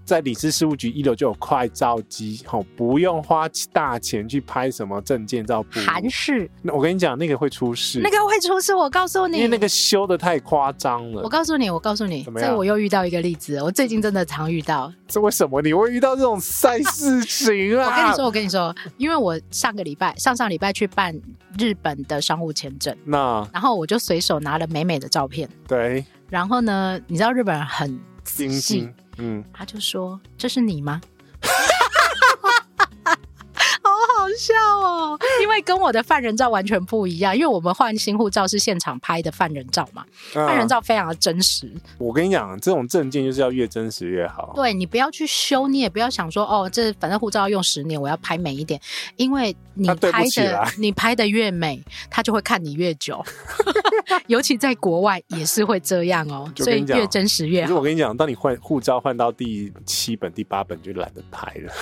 [0.05, 5.65] 在理事事务局一楼就有快照机，吼，不用花大钱去拍什么证件照。
[5.71, 8.75] 韩式，那我跟你讲，那个会出事，那个会出事。
[8.75, 11.21] 我告诉你，因为那个修的太夸张了。
[11.23, 14.91] 我告诉你，我告诉你，这我又遇到一个例子，我最近真的常遇到。
[15.07, 17.85] 这为什么你会遇到这种赛事情啊？
[17.85, 21.17] 我跟你说，我跟你说，因为我上个礼拜、上上礼拜去办
[21.57, 25.47] 日本的商务签证，那然后我就随手拿了美美的照片。
[25.67, 28.89] 对，然后呢，你知道日本人很精细。
[29.17, 30.99] 嗯，他就说：“这是你吗？”
[34.23, 41.69] 好笑哦，因为跟我的犯人照完全不一样，因为我们换新护照是现场拍的犯人照嘛，啊、犯人照非常的真实。
[41.97, 44.53] 我跟你讲，这种证件就是要越真实越好。
[44.55, 48.79] 对，你不要去修，你也不要想说哦，这反正护照要用十年，我要拍美一点，
[49.17, 53.21] 因为你拍的你拍的越美，他就会看你越久。
[54.27, 57.75] 尤其在国外也是会这样哦，所以越真实越好。
[57.75, 61.73] 我跟你讲，当你换护照换到第七本、第八本，就懒得拍了。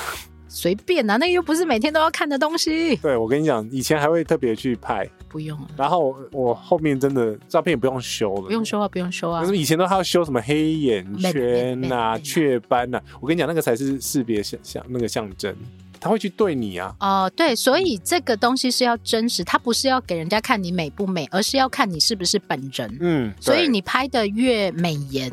[0.54, 2.94] 随便啊，那个又不是每天都要看的东西。
[2.98, 5.68] 对，我跟你讲，以前还会特别去拍，不用了。
[5.78, 9.42] 然后我后面真的照片也不用修了，不用修啊，不用修啊。
[9.42, 15.56] 可是以前都还要修什么黑眼圈啊、雀斑啊，我跟你讲，那个才是识别象象那个象征，
[16.02, 16.94] 他会去对你啊。
[17.00, 22.98] 哦、呃，对，所以这个东西是要真实，它不是要给人家看你美不美，而是要看你是不是本人。
[23.00, 25.32] 嗯，所以你拍的越美颜。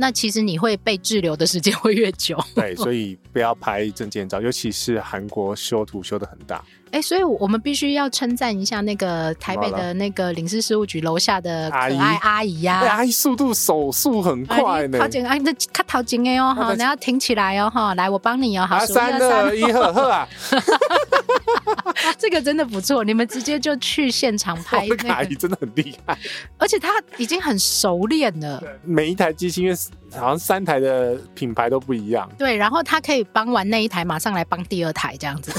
[0.00, 2.42] 那其实你会被滞留的时间 会越久。
[2.56, 6.56] 对，所以不要拍证件照，尤其是韩国修图修的很大。
[6.86, 14.98] 哎、欸，所以我们必须要称赞一下那个台北的那个领事事务局楼下的可爱阿姨呀、啊，阿姨速度手速很快呢。
[14.98, 20.28] 好紧，哎，那卡头紧哎哦哈，你要挺起来哦哈，来我帮你哦，好，三二一，呵呵啊，
[22.18, 25.08] 这个真的不错，你们直接就去现场拍、 那个。
[25.12, 26.18] 阿姨真的很厉害，
[26.58, 28.62] 而且他已经很熟练了。
[28.84, 29.74] 每一台机器因为
[30.12, 32.28] 好像三台的品牌都不一样。
[32.36, 35.52] 对，然后他可以帮完那一台，马上来帮第二台这样子。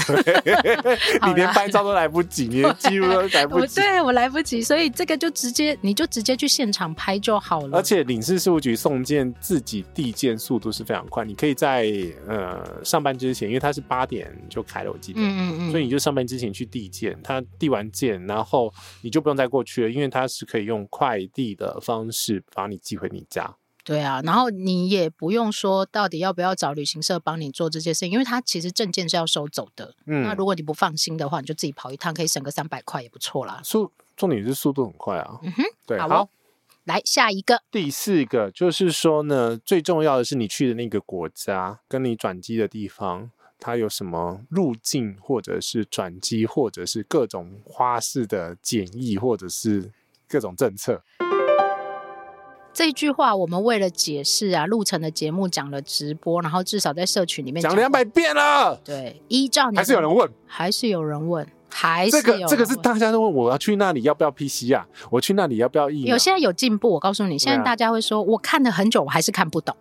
[1.26, 3.80] 你连拍照都来不及，你连记录都来不及。
[3.80, 7.78] 对，我来不及，所以这个就直接，你就直接去现场拍就好了。
[7.78, 11.90] 而且领事事务局送件自己递件速度是非常快，你可以在
[12.28, 23.54] 呃上班之前，因为他是八点就开了，我记得，嗯嗯嗯，所以你就上班之前去递件，他递完件，然后你就不用再过去了，因为他是可以用快递的方式把你寄回你家。
[23.84, 29.94] 对啊，然后你也不用说到底要不要找旅行社帮你做这些事情，因为他其实证件是要收走的。
[30.06, 33.60] 嗯，那如果你不放心的话，你就自己跑一趟，可以省个三百块也不错啦。
[33.62, 35.38] 速重点是速度很快啊。
[35.42, 36.28] 嗯哼，对，好，好，
[36.84, 43.30] 来下一个，第四个就是说呢，最重要的是你去的那个国家跟你转机的地方，
[43.64, 49.92] 它有什么路径或者是转机或者是各种花式的检疫或者是
[50.28, 51.00] 各种政策。
[52.72, 58.74] 这句话我们为了解释啊，路程的节目讲了直播，然后至少在社群里面讲两百遍了。
[58.82, 62.22] 对，依照你还是有人问，还是有人问，还是有。
[62.22, 66.14] 这个这个是大家都问，我要去那里要不要 PC 啊我去那里要不要疫苗？
[66.14, 69.76] 有现在有进步，我告诉你，现在大家会说，我看了很久，我还是看不懂，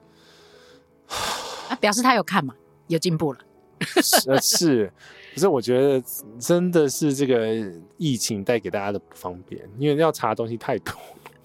[1.70, 2.54] 啊，表示他有看嘛，
[2.88, 3.39] 有进步了。
[4.02, 4.94] 是，是，
[5.34, 6.04] 可是我觉得
[6.39, 7.48] 真的是这个
[7.98, 10.94] 疫情带给大家的不方便，因为要查的东西太多。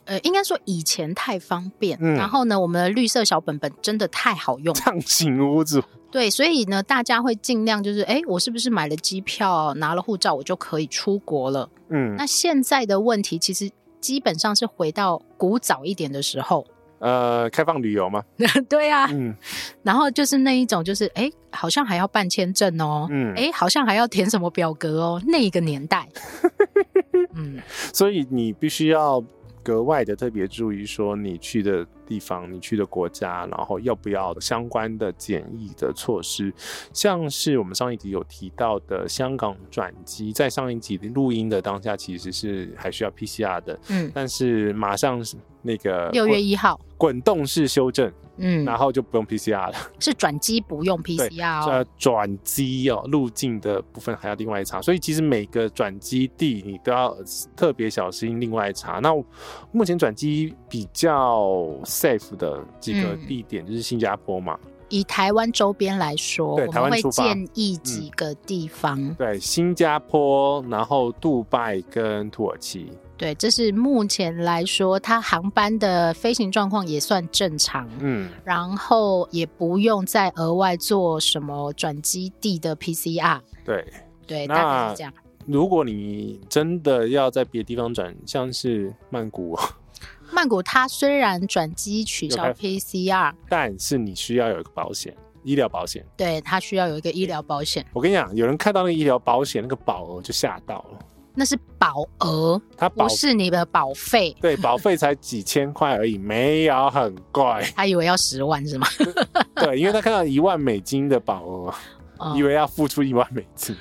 [0.04, 5.82] 呃，应该说以前太方便，嗯、然后呢，我们的绿色小本本真的太好用，畅行无阻。
[6.12, 11.68] 对，所以呢，大家会尽量就是，哎，我是不是买了机票，拿了护照，我就可以出国了？
[11.88, 13.68] 嗯，那现在的问题其实
[14.00, 16.64] 基本上是回到古早一点的时候，
[16.98, 18.22] 呃，开放旅游吗？
[18.68, 19.34] 对啊，嗯，
[19.82, 26.08] 然后就是那一种，就是哎，好像还要办签证哦，嗯，哎，好像还要填什么表格哦， 那一个年代，
[27.34, 27.60] 嗯，
[27.92, 29.22] 所以你必须要。
[29.62, 36.52] 格外的特别注意，说你去的地方、你去的国家，然后要不要相关的检疫的措施，
[36.92, 45.22] 像是我们上一集有提到的香港转机，在上一集的录音的当下，其实是还需要 PCR 的，嗯，但是马上
[45.62, 48.12] 那个六月一号滚动式修正。
[48.38, 51.70] 嗯，然后就不用 PCR 了，是转机不用 PCR 哦。
[51.70, 57.16] 呃，转机哦，入境的部分还要另外查，所以其实每个转机地你都要
[57.56, 58.98] 特别小心，另外查。
[58.98, 59.10] 那
[59.72, 61.66] 目前转机比较
[62.00, 69.14] safe 的几个地点就是新加坡嘛，以台湾周边来说，对我们会台湾会建议几个地方。
[69.14, 72.90] 对，新加坡，然后杜拜跟土耳其。
[73.16, 77.88] 对，这是目前来说，它航班的飞行状况也算正常。
[78.00, 83.40] 嗯，然后也不用再额外做什么转基地的 PCR。
[83.64, 83.84] 对
[84.26, 85.10] 对，大概是这样。
[85.46, 89.56] 如果你真的要在别的地方转，像是曼谷，
[90.32, 96.04] 曼谷它虽然转机取消 PCR，但是你需要有一个保险，医疗保险。
[96.16, 97.84] 对，它需要有一个医疗保险。
[97.92, 100.98] 我跟你讲，有人看到那个医疗保险那个保额就吓到了。
[101.38, 104.34] 那是保额，它不是你的保费。
[104.40, 107.44] 对，保费才几千块而已，没有很贵。
[107.74, 108.86] 他以为要十万是吗？
[109.54, 111.74] 对，因为他看到一万美金的保额，哦、
[112.34, 113.76] 以为要付出一万美金，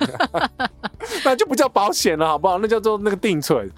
[1.23, 2.57] 那就不叫保险了，好不好？
[2.59, 3.69] 那叫做那个定存，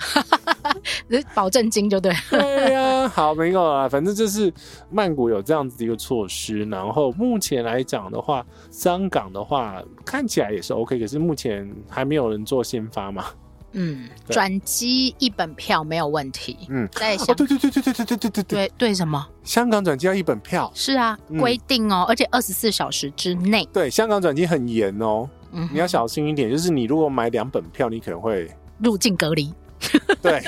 [1.33, 2.13] 保证金就对。
[2.29, 4.51] 对呀、啊，好，没有啊，反正就是
[4.89, 6.63] 曼谷有这样子的一个措施。
[6.65, 13.25] 然后目前来讲的话，香港的话看起来也是 OK，可是目前还没有人做先发嘛。
[13.73, 16.57] 嗯，转机一本票没有问题。
[16.69, 19.27] 嗯，在哦，对对对对对对对对对对对什么？
[19.43, 20.71] 香港转机要一本票？
[20.73, 23.67] 是啊，规定哦，而且二十四小时之内。
[23.71, 26.49] 对，香港转机很严哦，嗯，你要小心一点。
[26.49, 28.49] 就是你如果买两本票，你可能会
[28.79, 29.53] 入境隔离。
[30.23, 30.43] 对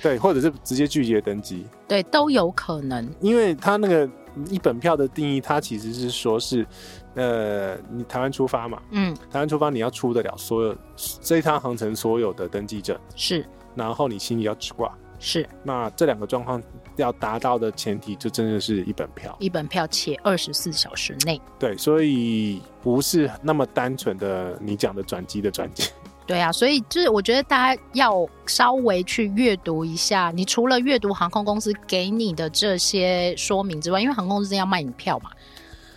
[0.00, 1.66] 对，或者是直接拒绝登机。
[1.88, 3.12] 对，都有可能。
[3.20, 4.08] 因为他那个
[4.48, 6.66] 一本票的定义，它其实是说是。
[7.14, 8.80] 呃，你台湾出发嘛？
[8.90, 10.74] 嗯，台湾出发，你要出得了所有
[11.20, 15.46] 这一趟航程所有的登记证是，然后你行李要直挂是。
[15.62, 16.62] 那这两个状况
[16.96, 21.38] 要达到的前提，就真的是一本票，一本票且二十四小时内。
[21.58, 25.90] 对，所以不是那么单纯的你讲的转机的转机。
[26.32, 35.30] 对啊，所以就是我觉得大家要稍微去阅读一下，你除了阅读航空公司给你的这些说明之外，因为航空公司要卖你票嘛。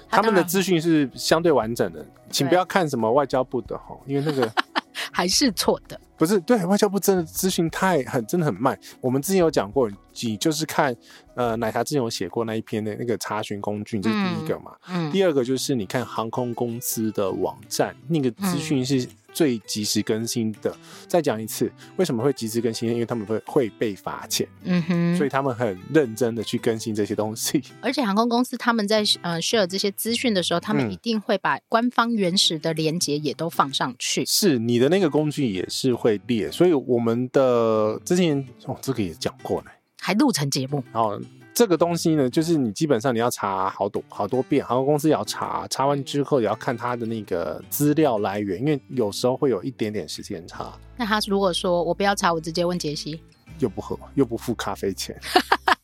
[0.09, 4.51] 他们的资讯是相对完整的，请不要看什么外交部的哈，因为那个
[5.09, 5.97] 还是错的。
[6.17, 8.77] 不是，对，外交部真的资讯太很真的很慢。
[8.99, 9.89] 我们之前有讲过，
[10.21, 10.93] 你就是看
[11.35, 14.73] 呃奶茶之前有写过那一篇的那个查询工具，这是第一个嘛。
[14.89, 15.09] 嗯。
[15.13, 19.07] 第二个就是你看航空公司的网站，那个资讯是。
[19.35, 20.73] 最及时更新的，
[21.09, 22.89] 再讲一次，为什么会及时更新？
[22.89, 27.61] 因为他们会会被罚钱，嗯哼，所以他们很认真的去更新这些东西。
[27.81, 34.23] 而且航空公司他们在呃 share 这些资讯的时候，他们一定会把官方原始的连接也都放上去。
[34.23, 39.67] 嗯、是你的那个工具也是会列，所以我们的之前哦，这个也讲过呢，
[39.99, 41.21] 还录成节目哦。
[41.55, 50.73] 这个东西呢，就是你基本上你要查好多好多遍，航空公司也要查，查完之后也要看它的那个资料来源，因为有时候会有一点点时间差。
[50.97, 53.23] 那他如果说我不要查，我直接问杰西，
[53.59, 55.17] 又不喝又不付咖啡钱，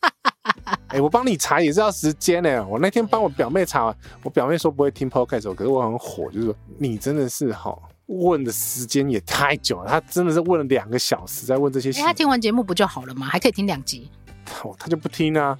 [0.88, 2.66] 哎、欸，我帮你查也是要时间呢。
[2.68, 7.74] 我那天帮我表妹查，我表妹说不会听 podcast，可是我很火，就是说你真的是哈
[8.06, 11.88] 问的时间也太久了，他真的是问了两个小时在问这些。
[11.92, 13.26] 哎、欸，他听完节目不就好了吗？
[13.26, 14.10] 还可以听两集。
[14.78, 15.56] 他就不听啊！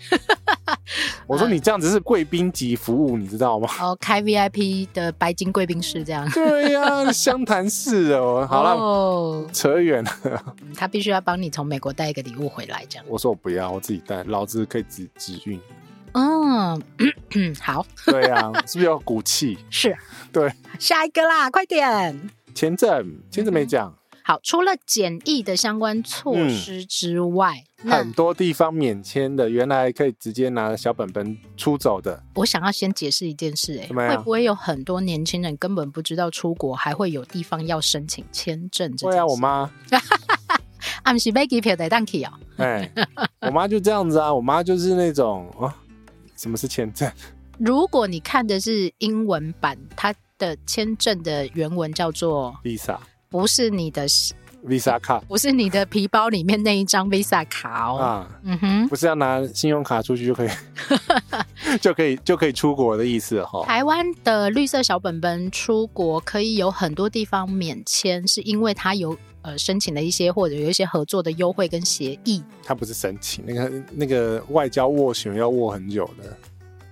[1.27, 3.69] 我说你这样子是贵宾级服务，你知道吗？
[3.81, 6.29] 哦，开 VIP 的白金贵宾室这样。
[6.33, 8.47] 对呀、啊，相谈室哦。
[8.49, 10.55] 好了，哦、扯远了。
[10.77, 13.05] 他必须要帮你从美国带一个礼物回来，这样。
[13.09, 15.61] 我说我不要，我自己带，老子可以自自运。
[16.13, 16.83] 嗯，
[17.61, 17.87] 好。
[18.07, 19.59] 对呀、啊，是不是要骨气？
[19.71, 19.97] 是。
[20.33, 20.53] 对。
[20.79, 22.31] 下一个啦，快点。
[22.55, 23.89] 签证，签证没讲。
[23.89, 23.95] 嗯
[24.25, 32.23] 好，除了检疫的相关措施之外，嗯、很多地方免签的，原来可以直接拿小本本出走的。
[32.37, 38.95] 我想要先解释一件事、欸，哎，会不会有很多年轻人根本不知道出国还会有地方要申请签证？
[38.97, 39.69] 对啊，我妈，
[41.03, 42.33] 俺是飞机票的当期哦。
[42.59, 42.89] 哎，
[43.41, 45.75] 我妈就这样子啊，我妈就是那种啊，
[46.37, 47.11] 什么是签证？
[47.59, 52.97] 如果你看的是英文版，它的签证的原文叫做 Visa。
[53.33, 54.07] 不是你的
[54.65, 57.97] Visa 卡，不是你的皮包里面那一张 Visa 卡哦。
[57.99, 60.49] 啊，嗯哼，不是要拿信用卡出去就可以，
[61.83, 63.65] 就可以就可以出国的意思哈。
[63.65, 72.41] 台湾的绿色小本本出国可以有很多地方免签，是因为它有呃申请的一些或者有一些合作的优惠跟协议。
[72.63, 76.37] 它不是申请，那个那个外交斡旋要斡很久的。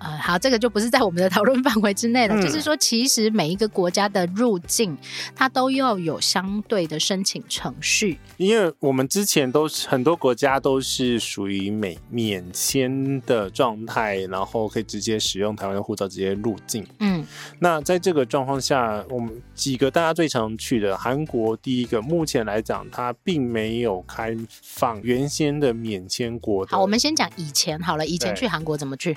[0.00, 2.34] 呃，好，这个就不是在我们的讨论范围之内了。
[2.34, 4.96] 嗯、就是说，其实每一个国家的入境，
[5.36, 8.18] 它都要有相对的申请程序。
[8.38, 16.86] 因为我们之前都是很多国家都是属于免免签的状态，然后可以直接使用台湾的护照直接入境。
[17.00, 17.22] 嗯，
[17.58, 26.64] 那在这个状况下，我们几个大家最常去的韩国，第一个目前来讲，它并没有开放原先的免签国。
[26.66, 29.14] 好，我们先讲以前好了，以前去韩国怎么去？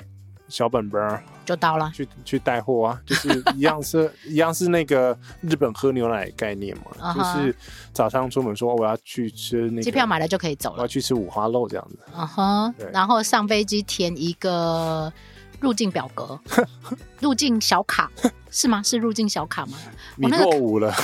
[0.48, 7.34] 小本本儿就到了，去去带货啊，就是一样是一样是那个日本喝牛奶概念嘛，uh -huh.
[7.34, 7.56] 就是
[7.92, 15.12] 早上出门说我要去吃那个，机票买了就可以走了，我要去吃五花肉这样子，嗯哼，然后上飞机填一个
[15.60, 16.38] 入境表格，
[17.20, 18.10] 入境小卡
[18.50, 18.82] 是吗？
[18.82, 19.78] 是入境小卡吗？
[20.16, 20.94] 你落伍了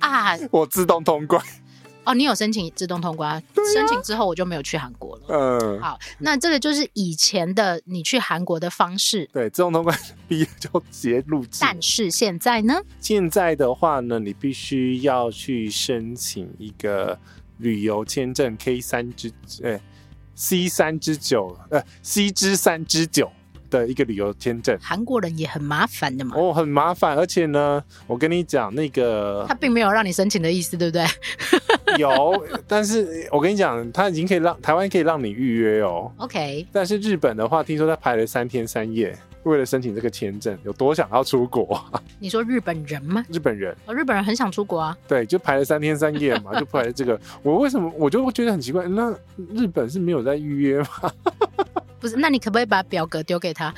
[0.00, 0.36] 啊！
[0.50, 1.42] 我自动通关。
[2.08, 3.42] 哦，你有申请自动通关、啊，
[3.74, 5.24] 申请之后我就没有去韩国了。
[5.28, 9.28] 嗯，好，那这个就是以前的你去韩国的方式。
[9.30, 9.94] 对，自动通关
[10.26, 11.58] 毕业就直接入境。
[11.60, 12.80] 但是现在呢？
[12.98, 17.18] 现在的话呢，你必须要去申请一个
[17.58, 19.30] 旅游签证 K 三之，
[19.62, 19.78] 哎
[20.34, 23.30] ，C 三之九，呃，C 之三之九。
[23.70, 26.36] 的一个旅游签证，韩国人也很麻烦的嘛。
[26.36, 31.04] 哦，很麻烦，而且呢，我跟你讲，那个他并没有让你申请的意思，对不对？
[31.98, 36.10] 有，但是我跟你讲，他已经可以让台湾可以让你预约哦。
[36.18, 41.82] OK，但是日本的话，听说他排了三天三夜，为了申请这个签证，有多想要出国？
[42.20, 43.24] 你说日本人吗？
[43.30, 44.96] 日本人，哦，日本人很想出国啊。
[45.08, 47.18] 对，就排了三天三夜嘛， 就排了这个。
[47.42, 48.86] 我为什么我就会觉得很奇怪？
[48.86, 49.10] 那
[49.54, 50.86] 日本是没有在预约吗？
[52.00, 53.74] 不是，那你可不可以把表格丢给他？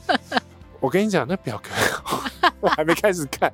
[0.80, 1.68] 我跟你讲，那表格
[2.60, 3.52] 我还没开始看，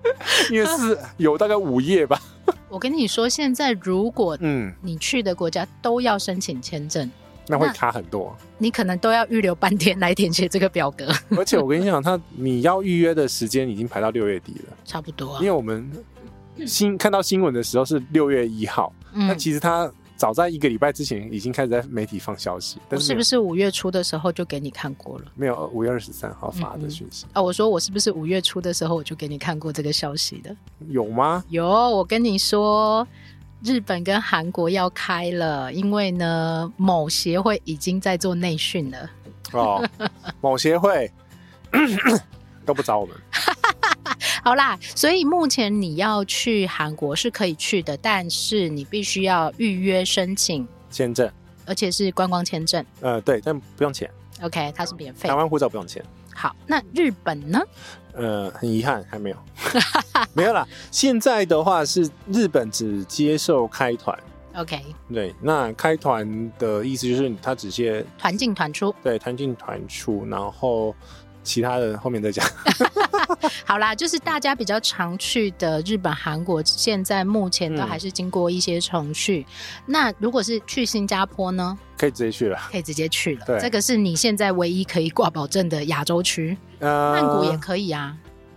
[0.50, 2.20] 因为是有大概五页吧。
[2.68, 7.10] 我跟你说，现在如果嗯你去的国家都要申请签证，
[7.48, 8.36] 那会卡很多。
[8.58, 11.08] 你可能都要预留半天来填写这个表格。
[11.36, 15.38] 而且我跟你讲，他你要预约的时间已经排到六月底了，差不多、啊。
[15.40, 15.90] 因为我们
[16.66, 19.90] 新看到新闻的时候是六月一号，那、嗯、其实他。
[20.16, 25.24] 早在一个礼拜之前已经开始在媒体放消息，但是，是不是五月初的时候就给你看过了？
[25.34, 27.26] 没有，五月二十三号发的讯息。
[27.26, 30.56] 啊、嗯嗯哦，我说我是不是五月初的时候我就给你看过这个消息的？
[30.88, 31.44] 有吗？
[31.48, 33.06] 有，我跟你说，
[33.62, 39.10] 日本跟韩国要开了，因为呢，某协会已经在做内训了。
[39.52, 39.86] 哦，
[40.40, 41.10] 某协会
[42.64, 43.14] 都不找我们。
[44.46, 51.28] 好啦，所以目前你要去韩国是可以去的，但是你必须要预约申请签证，
[51.64, 52.86] 而且是观光签证。
[53.00, 54.08] 呃，对，但不用钱。
[54.42, 55.28] OK，它是免费。
[55.28, 56.00] 台湾护照不用钱。
[56.32, 57.60] 好，那日本呢？
[58.12, 59.36] 呃，很遗憾还没有，
[60.32, 60.64] 没有啦。
[60.92, 64.16] 现在的话是日本只接受开团。
[64.54, 64.80] OK，
[65.12, 68.94] 对，那开团的意思就是他只接团进团出。
[69.02, 70.94] 对，团进团出，然后。
[71.46, 72.44] 其他的后面再讲。
[73.64, 79.46] 好啦，就是大家比较常去的日本、韩国，现在目前都还是经过一些程序。
[79.48, 79.84] 嗯。
[79.86, 81.76] 那如果是去新加坡呢？
[81.98, 83.44] 可以直接去了，可以直接去了。
[83.46, 86.56] 对，这个是你现在唯一可以挂保证的亚洲区。
[86.80, 88.16] 呃，曼谷也可以啊。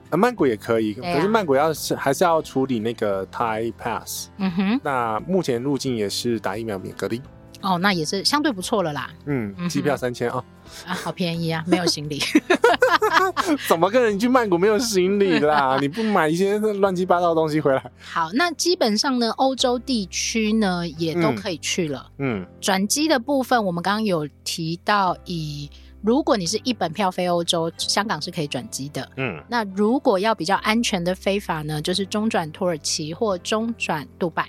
[0.09, 4.27] 呃，曼谷也可以，可是曼谷要是还是要处理那个 Thai Pass。
[4.37, 4.81] 嗯哼。
[4.83, 7.21] 那目前入境也是打疫苗免隔离。
[7.61, 9.09] 哦，那也是相对不错了啦。
[9.25, 10.43] 嗯，机票三千啊，
[10.85, 12.21] 啊，好便宜啊，没有行李。
[13.67, 15.77] 怎么跟人去曼谷没有行李啦？
[15.81, 17.91] 你不买一些乱七八糟的东西回来？
[17.99, 22.09] 好，那基本上呢，欧洲地区呢也都可以去了。
[22.17, 29.07] 嗯，转机的部分我们刚刚有提到以，以如果你是一本票飞欧洲，香港是可以转机的。
[29.17, 34.47] 嗯，那如果要比较安全的飞法呢，就是中转土耳其或中转杜拜，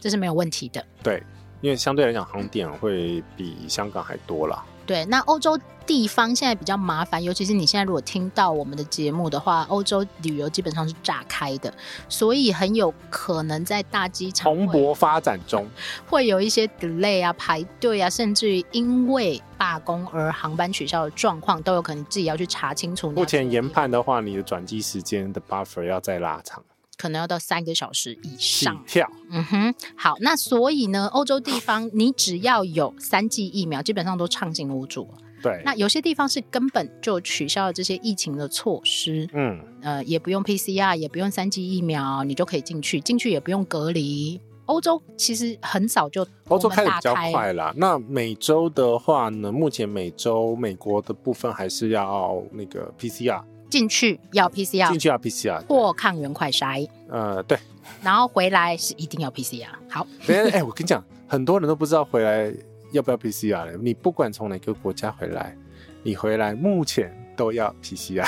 [0.00, 0.82] 这是没有问题的。
[1.02, 1.22] 对。
[1.66, 4.64] 因为相对来讲，航点会比香港还多啦。
[4.86, 11.74] 对，那欧洲地方现在比较麻烦，尤其是你现在如果听到我们的节目的话，欧洲旅游基本上是炸开的，
[12.08, 15.66] 所以很有可能在大机场蓬勃发展中，
[16.06, 23.10] 会有一些 delay 啊、排队啊，甚至于因为罢工而航班取消的状况，都有可能自己要去查清楚。
[23.10, 26.62] 目前研判的话，你的转机时间的 buffer 要再拉长。
[26.96, 28.82] 可能要到三个小时以上。
[28.86, 35.08] 跳，嗯哼，好，那所以呢，欧洲地方你只要有三剂疫苗，基本上都畅行无阻。
[35.42, 44.40] 对，那有些地方是根本就取消了这些疫情的措施，嗯，呃，也不用 PCR，也不用三剂疫苗，你就可以进去，进去也不用隔离。
[44.64, 47.72] 欧洲其实很早就欧洲开始比较快啦。
[47.76, 53.40] 那美洲的话呢，目前美洲美国的部分还是要那个 PCR。
[53.76, 56.88] 进去要 PCR，进去要 PCR 或抗原快筛。
[57.08, 57.58] 呃，对。
[58.02, 59.66] 然后回来是一定要 PCR。
[59.88, 60.06] 好。
[60.28, 62.52] 哎哎，我跟你讲，很多人都不知道回来
[62.92, 63.76] 要不要 PCR。
[63.82, 65.54] 你不管从哪个国家回来，
[66.02, 68.26] 你回来目前都要 PCR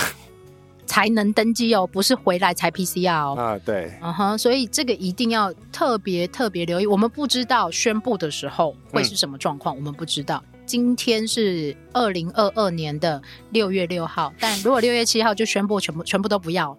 [0.86, 3.34] 才能登机哦，不是回来才 PCR 哦。
[3.38, 3.92] 啊，对。
[4.03, 6.86] 嗯哼，所以这个一定要特别特别留意。
[6.86, 10.42] 我们不知道宣布的时候会是什么状况，嗯，我们不知道。
[10.69, 13.21] 今天是二零二二年的
[13.53, 16.77] 六月六号，但如果六月七号就宣布全部全部都不要，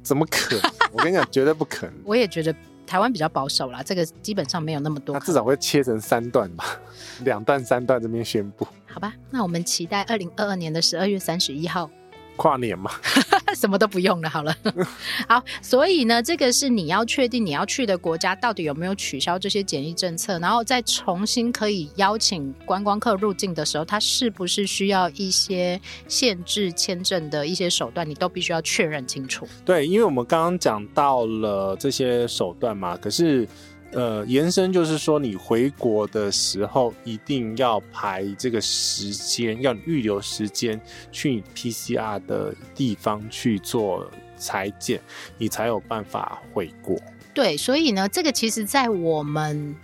[0.00, 0.72] 怎么可能？
[0.94, 1.94] 我跟你讲，绝对不可能。
[2.04, 2.54] 我也觉得
[2.86, 5.12] 台湾比较保守啦，这个基本上没有那么多。
[5.12, 6.80] 他至少会切成三段吧，
[7.24, 8.64] 两段三段这边宣布。
[8.86, 11.90] 好吧，那我们期待二零二二年的十二月三十一号。
[12.36, 12.90] 跨年嘛，
[13.54, 14.28] 什么都不用了。
[14.28, 14.56] 好了，
[15.28, 29.46] 好，所以呢，这个是你要确定你要去的国家到底有没有取消这些检疫政策，然后再重新可以邀请观光客入境的时候，它是不是需要一些限制签证的一些手段，你都必须要确认清楚。
[29.64, 33.46] 对，因为我们刚刚讲到了这些手段嘛，可是。
[33.92, 40.80] 呃，延伸就是说，你回国的时候一定要排这个时间，要预留时间
[41.10, 45.00] 去 PCR 的地方去做裁剪，
[45.36, 46.98] 你才有办法回国。
[47.34, 49.76] 对，所以呢，这个其实，在我们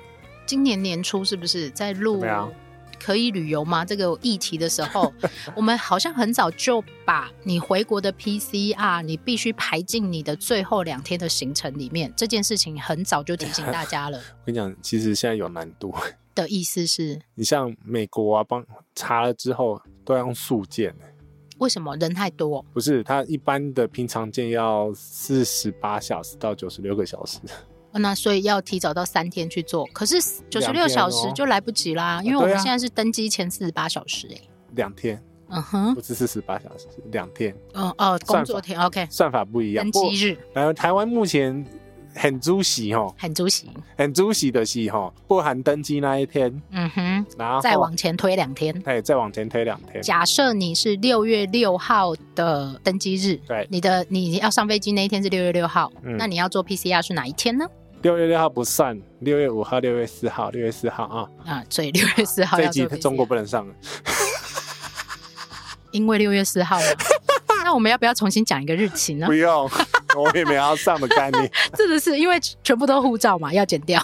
[0.47, 2.25] 今年年初是不是在录？
[3.01, 3.85] 可以旅游吗？
[3.85, 5.13] 这个议题的时候，
[5.57, 12.13] 我们好像很早就把你回国的 PCR，你必须排进你的最后两天的行程里面。
[12.17, 14.19] 这件事情很早就提醒大家了。
[14.43, 15.95] 我跟你讲，其实现在有难度。
[16.35, 20.95] 的意思是，你像美国啊，帮查了之后都要用速件。
[21.59, 21.97] 为什么？
[21.97, 22.65] 人太多？
[22.73, 27.41] 不是，他一般的平常件要四十八小时到九十六个小时。
[27.93, 30.16] 那所以要提早到三天去做，可是
[30.51, 41.64] 九十六小时就来不及啦，因为我们现在是登机前四十八小时哎、欸，两天，嗯哼，不是四十八小时，两天，哦哦，工作天，OK，算法不一样，登机日，然后台湾目前
[42.19, 57.64] 很主席哈，很主席，很主席的是哈，不含登机那一天，嗯哼，然后再往前推两天，哎，再往前推两天，假设你是六月六号的登机日，对，你的你要上飞机那一天是六月六号，嗯，那你要做 PCR 是哪一天呢？
[58.03, 61.29] 六月六号不算，六月五号、六月四号、六月四号啊。
[61.45, 63.75] 啊，所以六月四号这一集中国不能上了，
[65.91, 66.85] 因为六月四号嘛。
[67.64, 69.27] 那我们要不要重新讲一个日期呢？
[69.27, 69.69] 不用，
[70.21, 71.51] 我也没有要上的概念。
[71.75, 74.03] 真的是因为全部都护照嘛，要剪掉。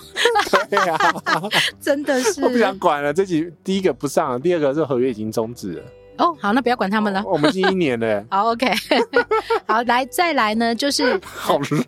[0.70, 1.42] 对呀、啊，
[1.80, 2.42] 真的是。
[2.42, 5.82] 我不想管了，这集第一个不上了，第二个是合约已经终止了。
[6.18, 7.22] 哦，好，那不要管他们了。
[7.26, 8.24] 我们是一年的。
[8.30, 8.72] 好，OK。
[9.66, 11.82] 好，来再来呢，就是好热。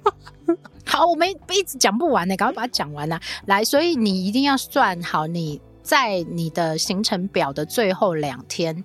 [0.84, 3.18] 好，我们一直讲不完呢，赶快把它讲完呐。
[3.46, 8.84] 来，所以你一定要算好你在你的行程表的最后两天，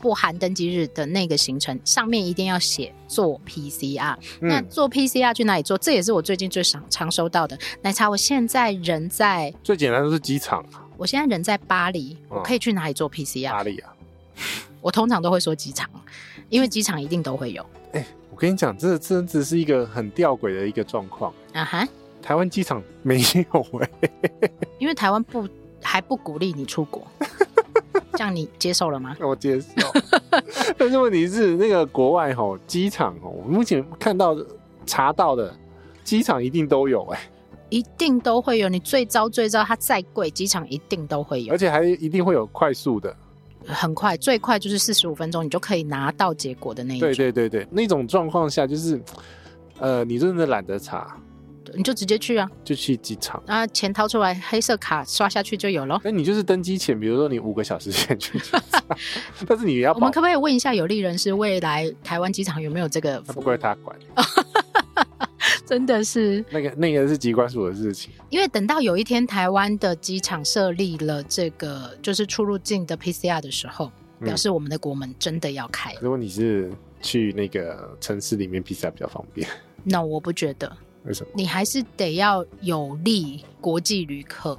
[0.00, 4.16] 不含登机日的那个行程上面一定要写做 PCR。
[4.40, 4.48] 嗯。
[4.48, 5.76] 那做 PCR 去哪里做？
[5.78, 7.58] 这也是我最近最常常收到的。
[7.82, 10.64] 奶茶，我现在人在最简单的是机场。
[10.96, 13.50] 我现在人在巴黎，我可以去哪里做 PCR？
[13.50, 13.92] 巴黎啊。
[14.80, 15.88] 我通常都会说机场，
[16.48, 17.64] 因为机场一定都会有。
[17.92, 18.06] 哎。
[18.32, 21.86] 我跟你讲，这真的是一个很吊诡的一个状况啊哈！
[22.22, 23.90] 台湾机场没有哎、
[24.40, 25.46] 欸，因为台湾不
[25.82, 27.06] 还不鼓励你出国，
[28.12, 29.16] 这样你接受了吗？
[29.20, 29.68] 我接受，
[30.76, 34.36] 但是问题是那个国外吼机场哦，我目前看到
[34.86, 35.54] 查到的
[36.02, 37.28] 机场一定都有哎、欸，
[37.68, 38.68] 一定都会有。
[38.68, 43.14] 你最糟最糟，它再贵，机场一定都会有，而且还一定会有快速的。
[43.66, 47.08] 很快，最快就是四十五分钟，你就可以拿到结果的那一种。
[47.08, 49.00] 对对对对，那种状况下就是，
[49.78, 51.14] 呃，你真的懒得查，
[51.74, 56.00] 你就直接去啊，就去机场，啊，钱掏出来，黑色卡刷下去就有了。
[56.04, 58.40] 那你就是登机前，比如说你五个小时前去，
[59.46, 63.20] 但是你要，我们可不可以问一下有利人士，未来台湾机场有没有这个？
[63.20, 63.96] 不归他管。
[65.66, 75.94] 真的是那个那个是机关署的事情，因为等到有一天台湾的机场设立了这个就是出入境的 PCR 的时候，表示我们的国门真的要开。
[76.00, 79.48] 如果你是去那个城市里面 PCR 比较方便，
[79.84, 80.76] 那我不觉得。
[81.04, 81.30] 为什么？
[81.34, 84.56] 你还是得要有利国际旅客。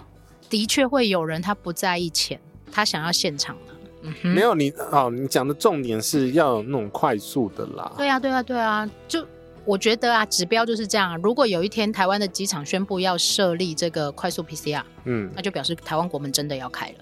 [0.50, 2.40] 的确会有人他不在意钱，
[2.72, 3.74] 他想要现场的。
[4.04, 7.92] 嗯哼，没有你哦，你讲的重点是要有那种快速的啦。
[7.98, 9.26] 对啊，对啊，对啊，就。
[9.64, 11.16] 我觉得啊，指标就是这样。
[11.22, 16.96] 如果有一天台湾的机场宣布要设立这个快速 PCR，嗯，那就表示台湾国门真的要开了。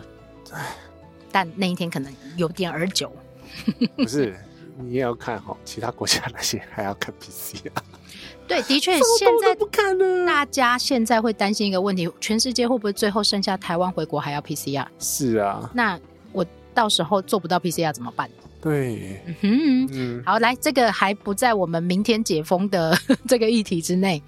[0.51, 0.75] 唉，
[1.31, 3.09] 但那一天可能有点儿久。
[3.95, 4.35] 不是，
[4.77, 7.71] 你也要看哈，其他国家那些还要看 PCR。
[8.49, 10.25] 对，的确，现在不看了。
[10.25, 14.85] 大家现在会担心一个问题：全世界会不会最后剩下台湾回国还要 PCR？
[14.97, 15.69] 是啊。
[15.73, 15.97] 那
[16.31, 16.43] 我
[16.73, 18.27] 到时候做不到 PCR 怎么办？
[18.59, 22.97] 对，嗯哼，嗯，好，来，这个还不在我们明天解封的
[23.27, 24.21] 这个议题之内。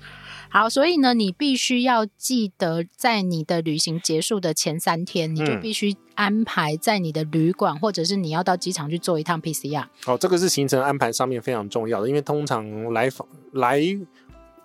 [0.53, 9.85] 好，所以呢，你必须要记得，在你的旅行结束的前三天，你就必须安排在你的旅馆，或者是你要到机场去做一趟 PCR。
[10.03, 13.81] 好，这个是行程安排上面非常重要的，因为通常来访来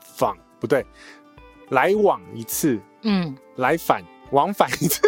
[0.01, 0.85] 访不对，
[1.69, 5.01] 来往一次，嗯，来返往返一次。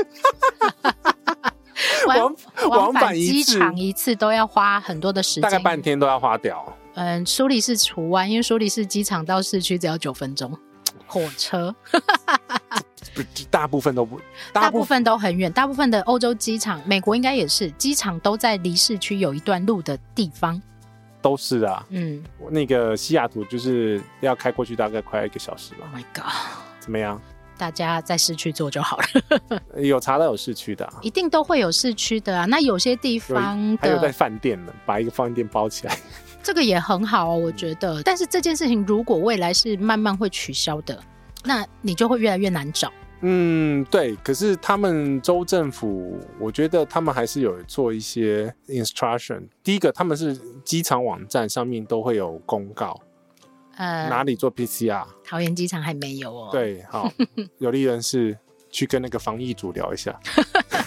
[2.07, 2.35] 往
[2.71, 6.77] 往返机场一次都要花很多的时间，大概半天都要花掉。
[6.95, 10.57] 嗯，苏黎世除外，因为苏黎世机场到市区只要九分钟。
[11.09, 11.75] 火车，
[13.15, 14.21] 不，大部分都不，
[14.53, 15.51] 大部分都很远。
[15.51, 20.61] 大部分的欧洲机场，美国应该也是，机场都在离市区有一段路的地方。
[21.21, 25.89] 都是啊，嗯，那个西雅图就是要开过去大概快一个小时吧。
[25.91, 26.33] Oh my god，
[26.79, 27.21] 怎么样？
[27.57, 29.61] 大家在市区坐就好了。
[29.83, 32.45] 有查到有市区的，啊，一定都会有市区的啊。
[32.45, 35.99] 那有些地方还有在饭店呢，把一个饭店包起来，
[36.43, 38.03] 这个也很好哦，我觉得。
[38.03, 40.99] 但是这件事情如果未来是慢慢会取消的，
[41.45, 42.93] 那你就会越来越难找。
[43.21, 44.15] 嗯，对。
[44.17, 49.43] 可是他们州政府，我觉得他们还是有做一些 instruction。
[49.63, 52.99] 第一个，他们是机场网站上面都会有公告。
[53.77, 55.05] 呃，哪里做 PCR？
[55.25, 56.49] 桃园机场还没有哦。
[56.53, 57.13] 对，好，
[57.59, 58.39] 有利人士
[58.71, 60.19] 去跟那个防疫组聊一下，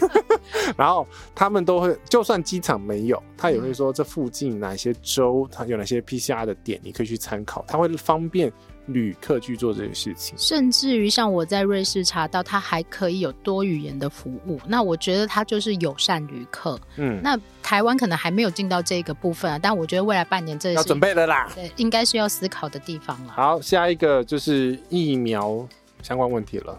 [0.77, 8.51] 然后他们都会，就算机场没有，他也会说这附近哪些州，它有哪些 PCR 的点，你可以去参考，他会方便。
[8.87, 14.59] 旅客去做这些事情，甚至于像我在瑞士查到，它还可以有多语言的服务。
[14.65, 16.77] 那我觉得它就是友善旅客。
[16.97, 23.31] 嗯，那台湾可能还没有进到这个部分啊，但我觉得未来半年这要准备了啦，对，应该是要思考的地方了。
[23.31, 25.65] 好，下一个就是疫苗
[26.01, 26.77] 相关问题了。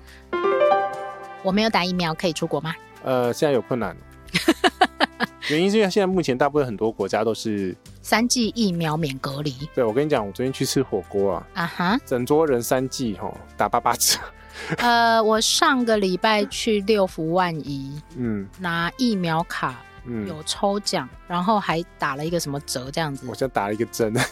[1.45, 2.75] 我没有打疫苗，可以出国吗？
[3.03, 3.97] 呃，现在有困难。
[5.51, 9.53] 原因是因为现在目前大部分很多国家都是三剂疫苗免隔离。
[9.75, 14.19] 对，我跟你讲，我昨天去吃火锅啊，啊哈，整桌人三剂吼打八八折。
[14.79, 19.75] 呃，我上个礼拜去六福万怡，嗯，拿疫苗卡，
[20.05, 23.27] 嗯，有抽奖，然后还打了一个什么折这样子。
[23.29, 24.15] 我现在打了一个针。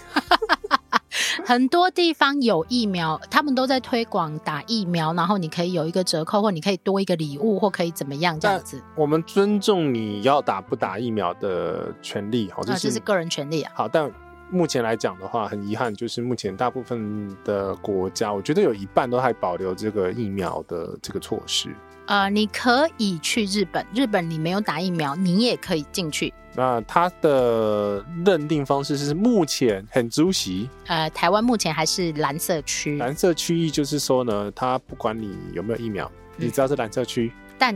[1.45, 8.83] 很多地方有疫苗，他们都在推广打疫苗，然后你可以有一个折扣，或你可以多一个礼物，或可以怎么样这样子。
[8.97, 13.73] 我们尊重你要打不打疫苗的权利，好，这是、啊、这是个人权利啊。
[13.75, 14.11] 好，但
[14.51, 21.75] 目前来讲的话，很遗憾，就是目前大部分的国家，我觉得有一半都还保留这个疫苗的这个措施。
[22.07, 26.35] 呃，你可以去日本，日本你没有打疫苗，你也可以进去。
[26.55, 30.69] 那它的认定方式是目前很足席。
[30.87, 32.97] 呃，台湾目前还是蓝色区。
[32.99, 37.33] 蓝色区域就是说呢，它不管你有没有疫苗，嗯、你只要是蓝色区。
[37.59, 37.75] 但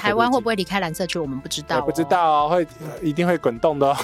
[0.00, 1.82] 台湾会不会离开蓝色区，我们不知道、哦。
[1.82, 2.66] 不知道、哦，会
[3.02, 3.96] 一定会滚动的、哦。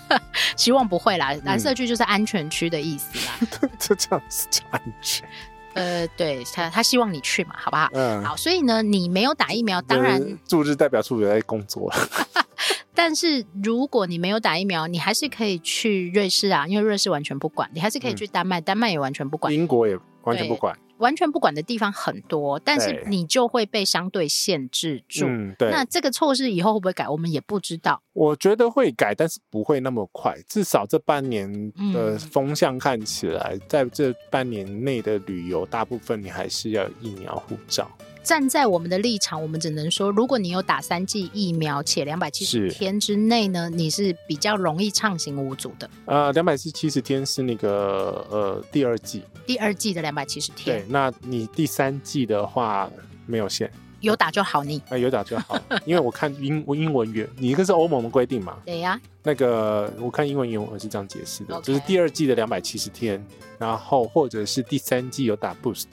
[0.56, 3.68] 希望不会啦，蓝色区就是安全区的意思啦。
[3.78, 5.28] 就这样子叫安全。
[5.76, 7.88] 呃，对他，他希望你去嘛，好不好？
[7.92, 11.96] 嗯，好，所以呢，你没有打疫苗，当然驻日代表处也在工作了。
[12.94, 20.74] 但是如果你没有打疫苗，你还是可以去瑞士啊，因为瑞士完全不管，你还是可以去丹麦，嗯、丹麦也完全不管，英国也完全不管。
[20.98, 25.26] 完全不管的地方很多，但是你就会被相对限制住。
[25.26, 25.70] 嗯，对。
[25.70, 28.00] 那这个措施以后会不会改，我们也不知道。
[28.12, 30.36] 我觉得会改，但是不会那么快。
[30.48, 37.90] 至少这半年的风向看起来，嗯、在这半年内的旅游，大部分你还是要疫苗护照。
[38.22, 45.88] 站在我们的立场，我们只能说，如果你有打三剂疫苗，且两百七十天之内呢，你是比较容易畅行无阻的。
[46.06, 50.80] 呃，两百七十天是那个呃第二剂，第二季的两百七十天。
[50.80, 52.90] 对，那你第三季的话
[53.26, 53.70] 没有限，
[54.00, 54.74] 有打就好你。
[54.74, 58.58] 你、呃、有打就好， 因为我看英英文原，你一个是欧盟的规定嘛？
[58.64, 59.00] 对呀、啊。
[59.22, 61.60] 那个我看英文原文是这样解释的，Okay.
[61.62, 63.24] 就是第二季的两百七十天，
[63.58, 65.86] 然后或者是第三季有打 boost。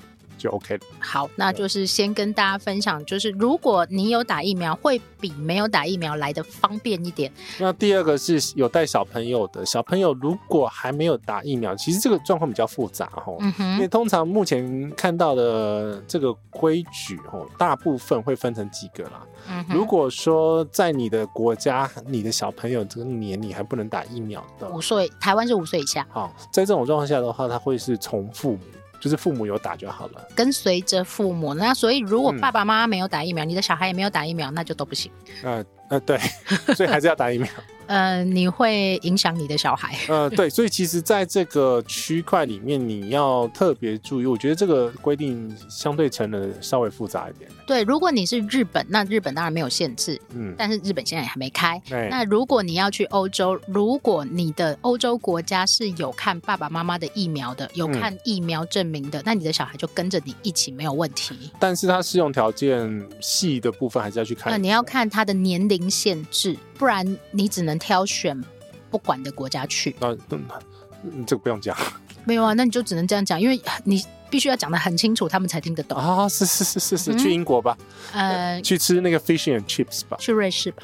[0.44, 0.82] 就 OK 了。
[1.00, 7.32] 好，那就是先跟大家分享，就是如果你有打疫苗，会比没有打疫苗来的方便一点。
[7.60, 13.34] 那第二个是有带小朋友的，小朋友如果还没有打疫苗，其实这个状况比较复杂哈。
[13.76, 19.26] 因为通常目前看到的这个规矩哦，大部分会分成几个啦。
[19.70, 26.06] 如果说在你的国家，你的小朋友这个年龄还不能打疫苗的，五岁，台湾是五岁以下。
[26.12, 28.60] 好，在这种状况下的话，他会是从父母。
[29.04, 31.54] 就是父母有打就好了，跟随着父母。
[31.54, 35.12] 那所以如果爸爸妈妈没有打疫苗，嗯、你的小孩也没有打疫苗，那就都不行。
[35.44, 36.18] 呃呃，对，
[36.76, 37.48] 所以还是要打疫苗。
[37.86, 39.94] 呃，你会影响你的小孩。
[40.08, 44.26] 呃，对， 所以其实在这个区块里面，你要特别注意。
[44.26, 47.52] 我觉得这个规定相对成人稍微复杂一点。
[47.68, 50.20] 对，如果你是日本，那日本当然没有限制。
[50.34, 51.80] 嗯，但是日本现在也还没开。
[51.90, 61.52] 对那如果你要去欧洲，如果你的欧洲国家是有看爸爸妈妈的疫苗的，有看疫苗证明的，嗯、那你的小孩就跟着你一起没有问题。
[61.60, 64.50] 但是它适用条件细的部分还是要去看。
[64.50, 67.78] 那你要看他的年龄限制，不然你只能。
[67.84, 68.42] 挑选
[68.90, 71.76] 不管的国家去，那、嗯、这个不用讲，
[72.24, 75.98] 没有啊，那你就只能这样讲，因为你必须要讲得很清楚，他们才听得懂。
[75.98, 76.30] 啊、哦。
[76.30, 77.78] 是是是是是，嗯、去英国吧，
[78.14, 80.84] 呃，去吃那个 fish and chips 吧，去瑞士吧，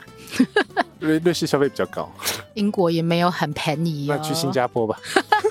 [0.99, 2.11] 瑞瑞士消费比较高，
[2.55, 4.99] 英国也没有很便宜、哦，那去新加坡吧。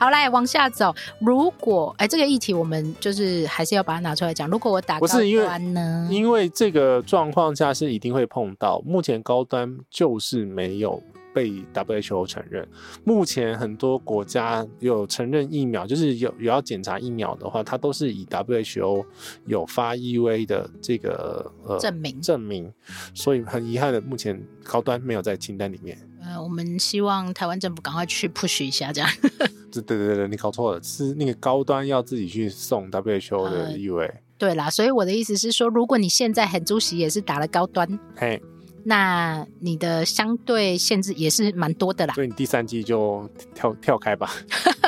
[0.00, 0.94] 好，来往下走。
[1.20, 4.48] 如果哎，这个议题我们就是还是要把它拿出来讲。
[4.48, 6.08] 如果我打高端呢？
[6.10, 8.80] 因为，因为这个状况下是一定会碰到。
[8.86, 11.02] 目前高端就是没有。
[11.32, 12.66] 被 WHO 承认，
[13.04, 19.06] 目前很多国家有承认疫苗，就是有有要检查疫苗的话，它都是以 WHO
[19.46, 22.72] 有发 EUA 的这个呃证明证明，
[23.14, 25.96] 所以很遗憾的，目前高端没有在清单里面。
[26.30, 29.10] 呃，我们希望台湾政府赶快去 push 一下，这样。
[29.72, 34.06] 对对对对，你搞错了，是那个高端要自己去送 WHO 的意味。
[34.06, 38.40] 呃，对啦，所以我的意思是说，如果你现在很主席也是打了高端，嘿。
[38.84, 44.30] 那你的相对限制也是蛮多的啦，所以你第三季就跳跳开吧。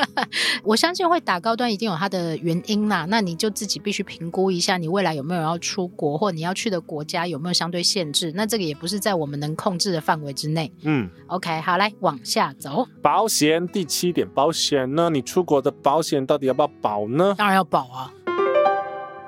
[0.63, 8.31] 我相信会打高端一定有它的原因啦，那你就自己必须评估一下，你未来有没有要出国，或你要去的国家有没有相对限制。
[8.35, 10.71] 那这个也不是在我们能控制的范围之内。
[10.83, 12.87] 嗯，OK，好，来往下走。
[13.01, 15.09] 保险第七点，保险呢？
[15.09, 17.35] 你出国的保险到底要不要保呢？
[17.37, 18.13] 当然要保啊。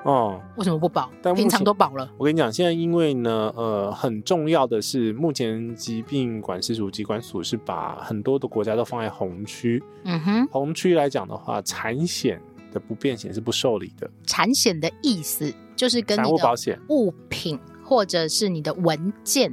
[0.06, 1.10] 哦，为什么不保？
[1.20, 2.08] 但平常都保了。
[2.16, 9.82] 我跟你讲，现在因为呢，呃，很重要的是，目前疾病管制署机关署是把很多的国家都放在红区。
[10.04, 12.40] 嗯哼，红区来讲的话，产险
[12.72, 14.08] 的不便险是不受理的。
[14.24, 16.56] 产险的意思就是跟你的
[16.88, 19.52] 物品或者是你的文件，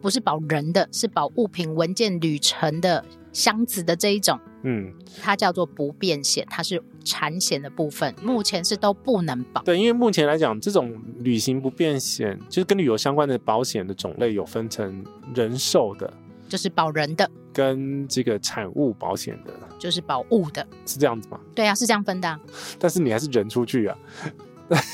[0.00, 4.40] 不是保人的，是保物品、文件、旅程的箱子的这一种。
[4.64, 9.62] 嗯，它叫做不便险，它是产险的部分，目前是都不能保。
[9.62, 15.02] 对，因为目前来讲，这种旅行不便险，就是跟旅游相关的保险的种类有分成
[15.34, 16.12] 人寿的，
[16.48, 21.40] 就是保人的，跟这个产物保险的，就是保物的，是这样子吗？
[21.54, 22.38] 对啊，是这样分的啊。
[22.78, 23.96] 但是你还是人出去啊，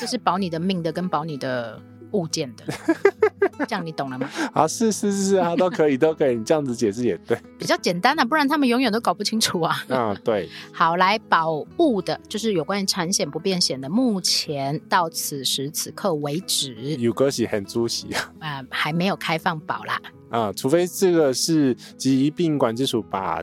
[0.00, 1.82] 就是保你的命的，跟保你的。
[2.14, 2.64] 物件的，
[3.68, 4.28] 这样你懂了吗？
[4.54, 9.76] 啊，是是是啊，都可以都可以，你这样子解释也对，比较简单啊，不然他们永远都搞不清楚啊。
[9.88, 10.48] 啊，对。
[10.72, 20.00] 好，来保物的，就是有关于产险不变险的，目前到此时此刻为止，有个是很足喜啊，呃，还没有开放保啦。
[20.30, 23.42] 啊，除非这个是疾病管制署把，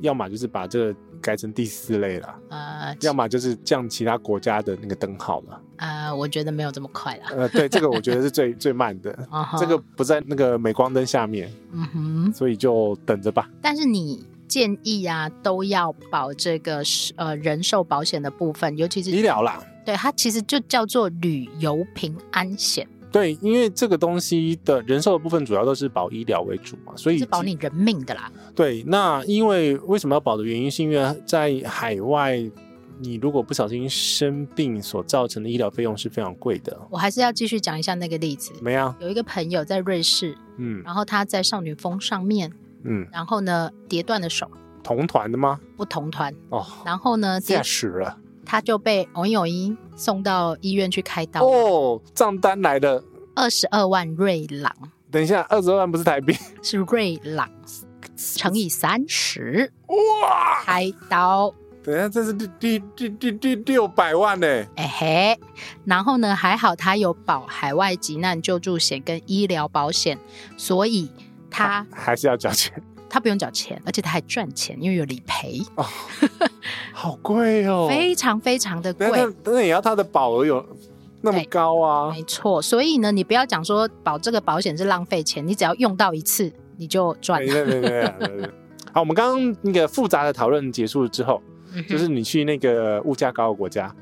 [0.00, 0.96] 要么就是把这个。
[1.22, 5.60] 改成第四类了，呃，要么就是降其他国家的那个灯号了。
[5.76, 7.22] 呃，我觉得没有这么快了。
[7.30, 9.16] 呃，对，这个我觉得是最最慢的，
[9.58, 13.48] 这个不在那个镁光灯下面，嗯哼，所以就等着吧。
[13.62, 16.82] 但是你建议啊，都要保这个
[17.16, 19.62] 呃人寿保险的部分，尤其是医疗啦。
[19.84, 22.86] 对，它其实就叫做旅游平安险。
[23.12, 28.32] 对，因为这个东西的人寿的部分主要都是保医疗为主嘛，所以是保你人命的啦。
[28.54, 32.38] 对，那因为为什么要保的原因，是因为在海外，
[33.00, 36.74] 你如果不小心生病所造成的医疗费用是非常贵的。
[36.90, 38.52] 我还是要继续讲一下那个例子。
[38.62, 42.50] 没有，有一个朋友在瑞士，嗯，然后他在少女峰上面，
[42.84, 44.50] 嗯，然后呢跌断了手。
[44.82, 45.60] 同团的吗？
[45.76, 46.66] 不同团哦。
[46.84, 48.18] 然后呢，吓死了。
[48.44, 53.02] 他就被欧友一送到医院去开刀哦，账单来的
[53.34, 54.72] 二十二万瑞郎。
[55.10, 57.48] 等一下，二十二万不是台币，是瑞郎
[58.16, 60.62] 乘以三十哇！
[60.64, 64.46] 开刀，等一下，这是第第第第第六百万呢。
[64.76, 65.38] 哎嘿，
[65.84, 70.18] 然后呢，还好他有保海外急难救助险跟医疗保险，
[70.56, 71.10] 所以
[71.50, 72.72] 他还是要交钱。
[73.12, 75.60] 他不用缴钱，而且他还赚钱，因为有理赔。
[75.76, 75.84] 哦，
[76.94, 79.06] 好贵哦， 非常非常的贵。
[79.44, 80.66] 那也要他的保额有
[81.20, 82.10] 那么高啊？
[82.10, 87.52] 没错，所以呢，你不要讲说保这个保险是浪费钱，你只要用到一次，你就赚了。
[87.52, 88.50] 对对对对。
[88.94, 91.42] 好，我们刚刚那个复杂的讨论结束之后，
[91.74, 93.94] 嗯、就是你去那个物价高的国家。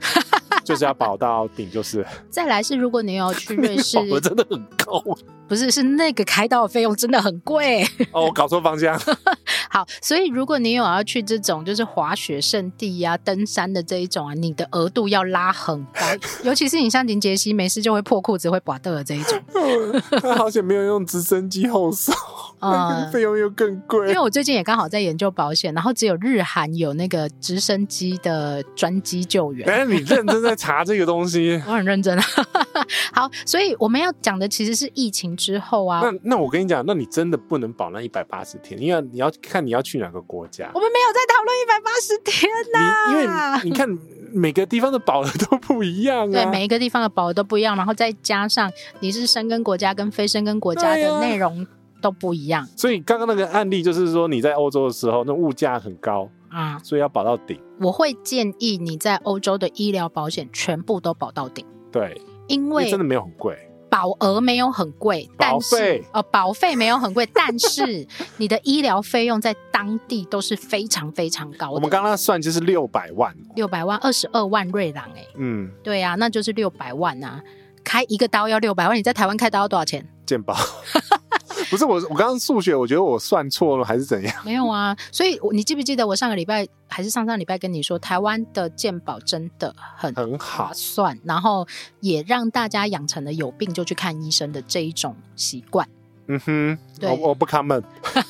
[0.62, 2.06] 就是要保到顶，就是。
[2.28, 5.02] 再来是，如果你要去瑞士，我真的很高。
[5.50, 7.82] 不是，是那个开刀的费用真的很贵。
[8.12, 8.96] 哦，我搞错方向。
[9.68, 16.00] 好，所以如果你有要去这种就是滑雪圣地呀、啊、登山的这一种啊，你的额度要拉很高，
[16.44, 19.42] 尤其是你像林杰西，没事就会破裤子、会刮豆的这一种。
[20.22, 21.90] 他好像没有用直升机后
[22.60, 22.72] 送，
[23.12, 24.08] 费、嗯、用又更贵。
[24.08, 29.68] 因为我最近也刚好在研究保险，然后只有日韩有那个直升机的专机救援。
[29.68, 31.62] 哎，你认真在查这个东西？
[31.66, 32.20] 我很认真。
[33.12, 36.00] 好，所以我们要讲的其实是疫情之后啊。
[36.02, 39.60] 那那我跟你讲，那你真的不能保那一百八十天，因为你要看。
[39.60, 40.70] 你要去哪个国家？
[40.74, 43.28] 我们没有在讨论一百八十天呐，因为
[43.62, 43.86] 你看
[44.32, 46.32] 每个地方的保额都不一样啊。
[46.32, 51.64] 对，每一个地方的保额都不一样，然后再加上你是生根国家跟非生根国家的内容
[52.00, 52.66] 都不一样。
[52.76, 57.60] 所以刚刚那个案例就是说，你在欧洲的时候，那物价很高啊，所以要保到顶。
[57.80, 61.64] 我会建议你在欧洲的医疗保险全部都保到顶。
[61.92, 63.56] 对，因为真的没有很贵。
[63.90, 71.72] 保额没有很贵，但是保费呃保费没有很贵， 但是你的医疗费用在当地都是非常非常高的。
[71.72, 77.42] 我们刚刚算就是六百万，六百万，二十二万瑞郎哎，嗯，对啊，那就是六百万啊，
[77.82, 80.06] 开一个刀要六百万，你在台湾开刀要多少钱？
[80.24, 80.54] 健保。
[81.70, 84.34] 不是我，我刚刚数学，我觉得我算错了，还是怎样？
[84.44, 91.66] 没有啊，所以你记不记得我上个礼拜还是上上礼拜跟你说，台湾的健保真的很很好划算，然后
[92.00, 95.88] 也让大家养成了有病就去看医生的这一种习惯。
[96.32, 97.82] 嗯哼，我我不 comment。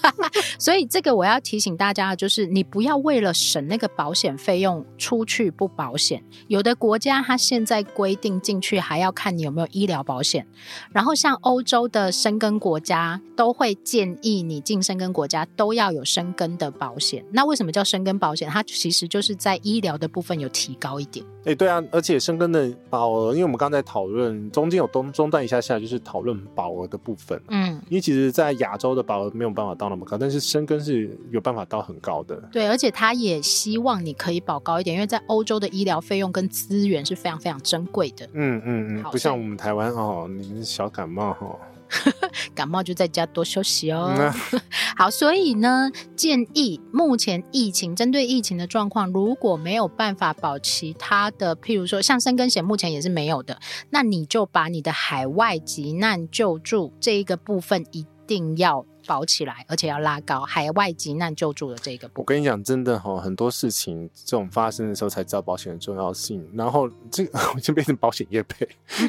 [0.58, 6.22] 所以这个我要提醒大家，就是你不要为了省那个保险费用出去不保险。
[6.48, 10.46] 有的国家它现在规定进去还要看你有没有医疗保险，
[10.92, 17.22] 然后像欧洲的申根国家都会建议你进申根国家都要有生根的保险。
[17.32, 18.48] 那为什么叫生根保险？
[18.48, 21.24] 它其实就是在医疗的部分有提高一点。
[21.40, 27.40] 哎、欸，对啊，而且生根的保额，因为我们刚才讨论中间有中中断一下下，就是讨论保额的部分。
[27.48, 27.80] 嗯。
[27.90, 32.40] 因为其实，在亚洲的保额没有办法到那么高，但是生根是有办法到很高的。
[32.52, 38.24] 对，而且他也希望你可以保高一点，因为在欧洲的医疗费用跟资源是非常非常珍贵的。
[38.32, 41.58] 嗯嗯嗯，不像我们台湾哦，你是小感冒哦。
[42.54, 44.12] 感冒就在家多休息哦。
[44.96, 53.58] 好，所以呢，建议目前疫情针对疫情的状况，如果没有办法保其他的，譬如说像生根险，目前也是没有的，
[53.90, 58.84] 那你就把你的海外急难救助这一个部分一定要。
[59.10, 62.22] 保起来，而且要拉高海外急难救助的这个部分。
[62.22, 66.48] 我跟你讲，真的哈，很多事情这种发生的时候才知道保险的重要性。
[66.54, 68.68] 然后这个 我就变成保险业配。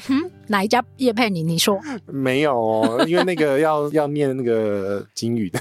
[0.09, 1.43] 嗯，哪一家业配你？
[1.43, 5.59] 你说没有哦，因为那个要要念那个金语的。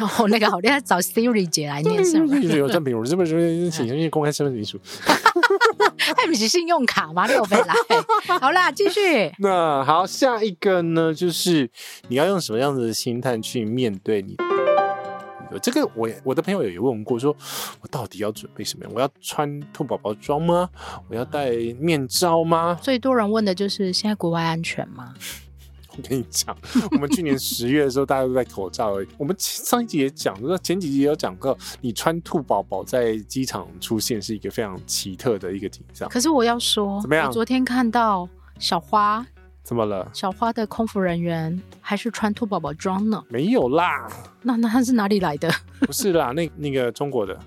[0.00, 2.36] 哦，那个好厉害，找 Siri 姐来念是吗？
[2.36, 4.80] 有赠品，我是不是请求公开身份证书？
[6.16, 7.26] 还不是信用卡吗？
[7.26, 7.74] 六倍来，
[8.38, 9.32] 好啦，继续。
[9.38, 11.70] 那好，下一个呢，就是
[12.08, 14.36] 你要用什么样子的心态去面对你。
[15.62, 18.92] 这个我我的朋友也问过说，说我到底要准备什么样？
[18.92, 20.68] 我要穿兔宝宝装吗？
[21.08, 22.76] 我要戴面罩吗？
[22.82, 25.14] 最多人问的就是现在国外安全吗？
[25.96, 26.56] 我跟你讲，
[26.90, 29.08] 我们去年十月的时候，大家都戴口罩而已。
[29.16, 36.08] 我们上一集也讲，说前几集也有讲过，你穿兔宝宝在机场出现是一个非常奇特的一个景象。
[36.08, 37.28] 可是我要说，怎么样？
[37.28, 38.28] 我昨天看到
[38.58, 39.24] 小花，
[39.62, 40.10] 怎么了？
[40.12, 43.22] 小花的空服人员还是穿兔宝宝装呢？
[43.28, 44.08] 没有啦，
[44.42, 45.50] 那那他是哪里来的？
[45.80, 47.38] 不是啦，那那个中国的。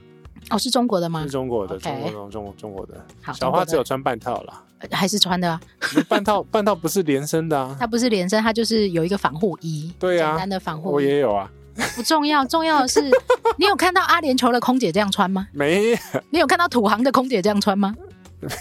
[0.49, 1.23] 哦，是中国的吗？
[1.23, 3.05] 是中国的，中国中中国中国的。
[3.21, 4.63] 好，小花只有穿半套啦。
[4.91, 5.59] 还是穿的啊？
[6.07, 7.75] 半套 半套不是连身的啊？
[7.79, 9.91] 它不是连身，它就是有一个防护衣。
[9.99, 10.93] 对啊，简单的防护衣。
[10.93, 11.49] 我也有啊。
[11.95, 13.01] 不重要，重要的是
[13.57, 15.47] 你有看到阿联酋的空姐这样穿吗？
[15.51, 15.97] 没。
[16.31, 17.95] 你有看到土航的空姐这样穿吗？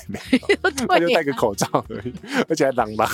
[0.09, 2.13] 没有， 他就戴个口罩而已，
[2.49, 3.07] 而且还朗朗。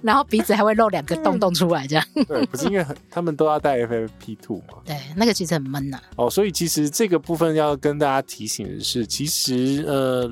[0.00, 2.04] 然后鼻子还会露两个洞洞出来，这样。
[2.28, 4.78] 对，不是因为他们都要戴 FFP2 嘛？
[4.86, 6.02] 对，那个其实很闷呐、啊。
[6.26, 10.30] 哦，所以其实这个部分要跟大家提醒的是，其实呃，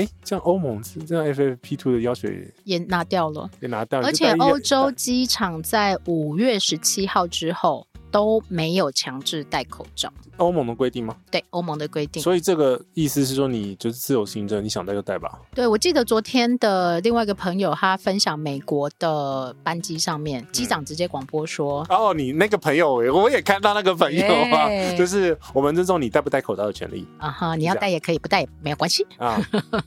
[0.00, 2.28] 哎，像欧盟这样 FFP2 的要求
[2.64, 4.06] 也拿掉了，也拿掉了。
[4.06, 7.86] 而且欧洲机场在五月十七号之后。
[8.10, 11.16] 都没有强制戴口罩，欧盟的规定吗？
[11.30, 12.22] 对，欧盟的规定。
[12.22, 15.38] 所以这个意思是说，你就是自由行政，你想戴就戴吧。
[15.54, 29.40] 对，我记得昨天的另外一个朋友，他分享美国的班机上面，机长直接广播说：“嗯、哦，你那个朋友，我也看到那个朋友啊， 就是我们尊重你戴不戴口罩的权利啊哈，你要戴也可以，不戴也没有关系啊。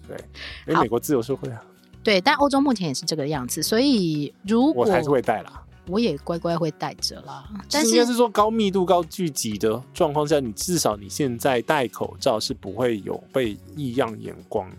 [0.07, 0.17] 对，
[0.67, 1.61] 因为美国自由社会啊。
[2.03, 5.62] 对，但欧洲目前也是这个样子，所以如果我还是会戴啦。
[5.88, 14.70] 我也乖乖会戴着啦，但是应该是说高密度、高聚集的状况下，你至少你现在戴口罩是不会有被异样眼光，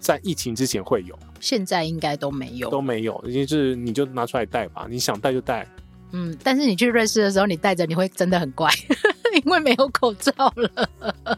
[0.00, 5.66] 在疫情之前会有，现在应该都没有，都没有，就是你就拿出来戴吧，你想戴就戴。
[6.10, 8.70] 嗯，但是你去瑞士的时候，你戴着你会真的很怪，
[9.44, 10.88] 因为没有口罩了。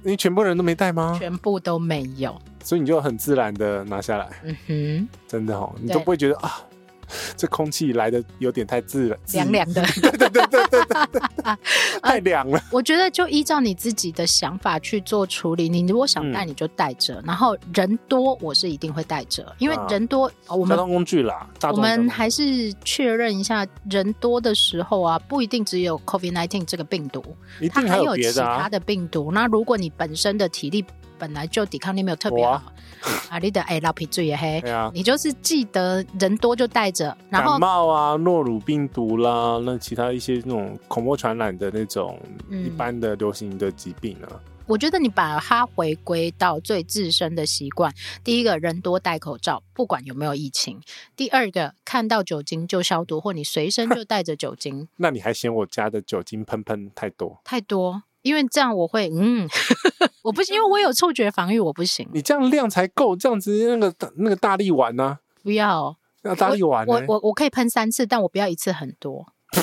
[0.02, 1.16] 你全部人都没戴吗？
[1.18, 4.30] 全部都没有，所以你就很自然的拿下来。
[4.44, 6.60] 嗯哼，真的哦，你都不会觉得啊。
[7.36, 11.20] 这空气来的有点太自然，凉凉的， 对对对对对对，
[12.02, 12.60] 太凉了。
[12.70, 15.68] 我觉得就依照你自己的想法去做处理。
[15.68, 17.14] 你如果想带，你就带着。
[17.20, 27.22] 嗯、然后人多，我是一定会带着，因为人多，啊、我们交通工具啦，我们还是确认一下，人多的时候啊，不一定只有 COVID-19 这个病毒，
[27.72, 29.30] 它还有其他的病毒。
[29.32, 30.84] 那如果你本身的体力
[31.18, 32.62] 本来就抵抗力没有特别好，
[33.02, 42.20] 啊，啊，你的哎老皮最也黑，啊，你就是记得人多就带着，然后感冒啊，诺如病毒啦，那其他一些那种恐怖传染的那种
[42.50, 44.28] 一般的流行的疾病啊。
[44.30, 47.92] 嗯我觉得你把它回归到最自身的习惯，
[48.22, 50.76] 第一个人多戴口罩，不管有没有疫情；
[51.16, 54.86] 第二个看到酒精就消毒，或你随身就 带着酒精。
[54.98, 57.40] 那你还嫌我家的酒精喷喷太多？
[57.42, 59.48] 太多，因为这样我会嗯，
[60.22, 62.08] 我不行，因为我有触觉防御，我不行。
[62.12, 65.18] 你这样量才够，这样子那个那个大力丸呢、啊？
[65.42, 66.90] 不要，要大力丸、欸。
[66.90, 69.26] 我我我可以喷三次，但我不要一次很多。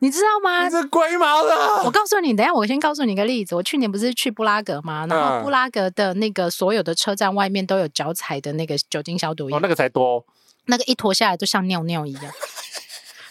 [0.00, 0.64] 你知道吗？
[0.64, 1.82] 你这龟毛的！
[1.84, 3.56] 我告诉你，等一下我先告诉你一个例子。
[3.56, 5.04] 我去年不是去布拉格吗？
[5.08, 9.56] 然后布拉格的那个所有的车站外面都有脚踩的那个酒精消毒液。
[9.56, 10.24] 哦，那个才多，
[10.66, 12.32] 那个一脱下来就像尿尿一样，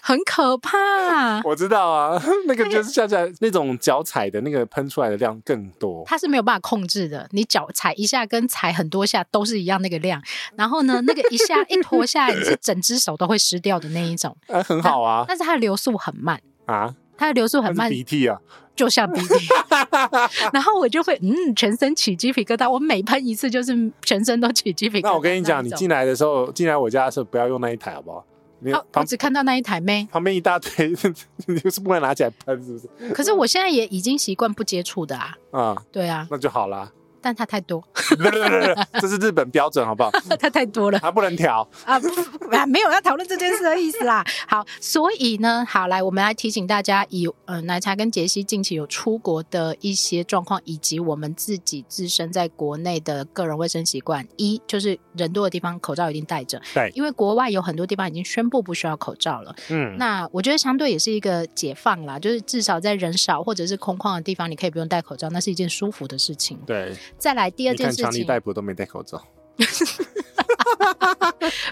[0.08, 1.41] 很可怕。
[1.43, 7.28] 我知道啊， 那个就是下下那种脚踩的那个喷出来的量更多，它是没有办法控制的。
[7.32, 10.24] 你脚踩一下跟踩很多下都是一样那个量，
[10.55, 14.34] 然后呢， 那个一下一脱下来，你是整只手都会湿掉的那一种。
[14.47, 16.39] 呃，很好啊，但是它的流速很慢。
[16.68, 18.39] 啊，它的流速很慢，鼻涕啊，
[18.78, 19.36] 就像鼻涕，
[20.53, 22.70] 然后我就会嗯，全身起鸡皮疙瘩。
[22.70, 25.08] 我每喷一次就是全身都起鸡皮疙瘩。
[25.10, 28.24] 那我跟你讲，你进来的时候，进来我家的时候，不要用那一台，好不好？
[28.60, 30.89] 你哦，我只看到那一台没，旁边一大堆，
[31.47, 33.14] 你 就是不会拿起来喷，是不是？
[33.14, 35.38] 可是我现在也已经习惯不接触的啊。
[35.51, 36.91] 啊、嗯，对啊，那就好啦。
[37.28, 37.84] 但它太多，
[39.01, 40.09] 这是日本标准，好不好？
[40.39, 41.99] 它太多了，它不能调 啊！
[42.65, 44.23] 没有要讨论这件事的意思啦。
[44.47, 54.25] 好，所以呢，好来，我们来提醒大家，以呃奶茶跟杰西近期有出国的一些状况，以及我们自己自身在国内的个人卫生习惯。
[54.38, 59.53] 一就是人多的地方口罩一定戴着，对，因为国外有很多地方已经宣布不需要口罩了。
[59.69, 66.57] 嗯，那我觉得相对也是一个解放啦，就是至少在人少或者是空旷的地方，你可以不用戴口罩，那是一件舒服的事情。
[66.65, 66.95] 对。
[67.18, 69.22] 再来第二件事情，强尼戴普都没戴口罩，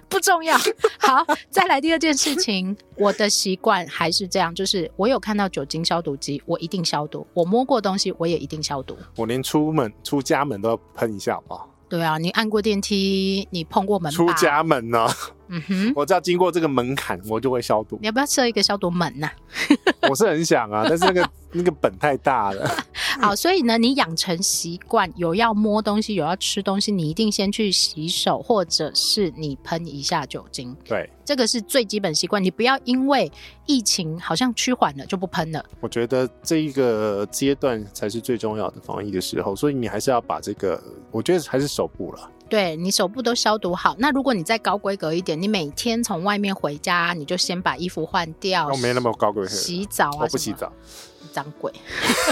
[0.09, 0.57] 不重要。
[0.99, 8.97] 好，再来第二件事情， 我的习惯还是这样，就是我有看到酒精消毒机，我一定消毒；我摸过东西，我也一定消毒。
[9.15, 11.65] 我连出门出家门都要喷一下吧。
[11.87, 15.07] 对啊，你按过电梯，你碰过门，出家门呢？
[15.47, 17.97] 嗯哼，我只要经过这个门槛，我就会消毒。
[18.01, 19.33] 你要不要设一个消毒门呢、啊？
[20.09, 22.69] 我是很想啊，但是那个 那个本太大了。
[23.21, 30.75] 好，所以呢，你养成习惯，有要摸东西，有要吃东西，你一定先去洗手，或者是你喷一下酒精。
[30.83, 32.43] 对，这个是最基本习惯。
[32.43, 33.31] 你不要因为
[33.65, 35.63] 疫情好像趋缓了就不喷了。
[35.79, 40.81] 我觉得这一个阶段才是最重要的防疫的时候，所以你还是要把这个，
[41.11, 42.29] 我觉得还是手部了。
[42.55, 43.97] 对，你手部都消毒好。
[43.99, 48.69] 那如果你再高规格一点，你每天从外面回家，你就先把衣服换掉。
[48.69, 49.49] 我没那么高规格。
[49.49, 50.19] 洗澡啊？
[50.21, 50.71] 我不洗澡。
[51.33, 51.69] 脏鬼。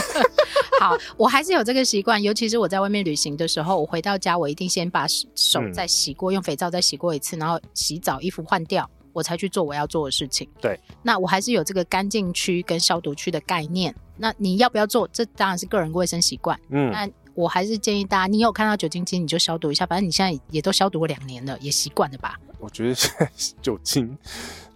[0.80, 5.05] 好，我还是有这个习惯，尤其是我在外面旅行的时候，我回到家，我一定先把
[5.36, 10.47] 手再洗过，嗯、用肥皂再洗过一次，然后洗澡，衣服换掉，我才去做我要做的事情。
[10.61, 13.93] 对，那我还是有这个干净区跟消毒区的概念。
[14.15, 15.05] 那你要不要做？
[15.11, 16.57] 这当然是个人卫生习惯。
[16.69, 17.09] 嗯，那。
[17.36, 22.40] 我还是建议大家，你有看到酒精机你就消毒一下，反正你现在也都消毒过两年了，也习惯了吧？
[22.60, 23.30] 我觉得现在
[23.62, 24.18] 酒精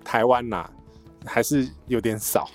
[0.04, 0.72] 台湾呐、啊、
[1.26, 2.50] 还是有点少。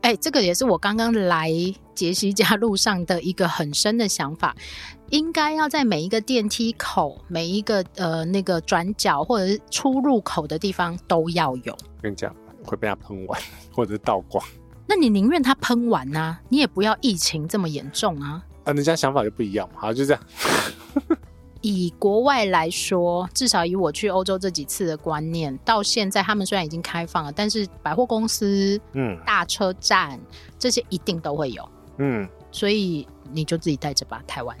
[0.00, 1.50] 哎、欸，这个也是我刚刚来
[1.92, 4.54] 杰西家路上的一个很深的想法，
[5.10, 11.76] 应该要在每一个电梯口、每一个呃那个转角或者是出入口的地方都要有。
[12.00, 12.32] 跟你讲，
[12.64, 13.40] 会被他喷完
[13.74, 14.42] 或者倒光。
[14.86, 18.42] 那你宁愿他喷完啊，你也不要疫情这么严重啊。
[18.68, 20.22] 啊，人家想法就不一样嘛，好，就这样。
[21.62, 30.20] 以国外来说，至少以我去欧洲这几次的观念，到现在他们虽然已经开放了，但是百货公司、嗯，大车站
[30.58, 33.06] 这些一定都会有，嗯，所以。
[33.30, 34.56] 你就自己带着吧，台湾。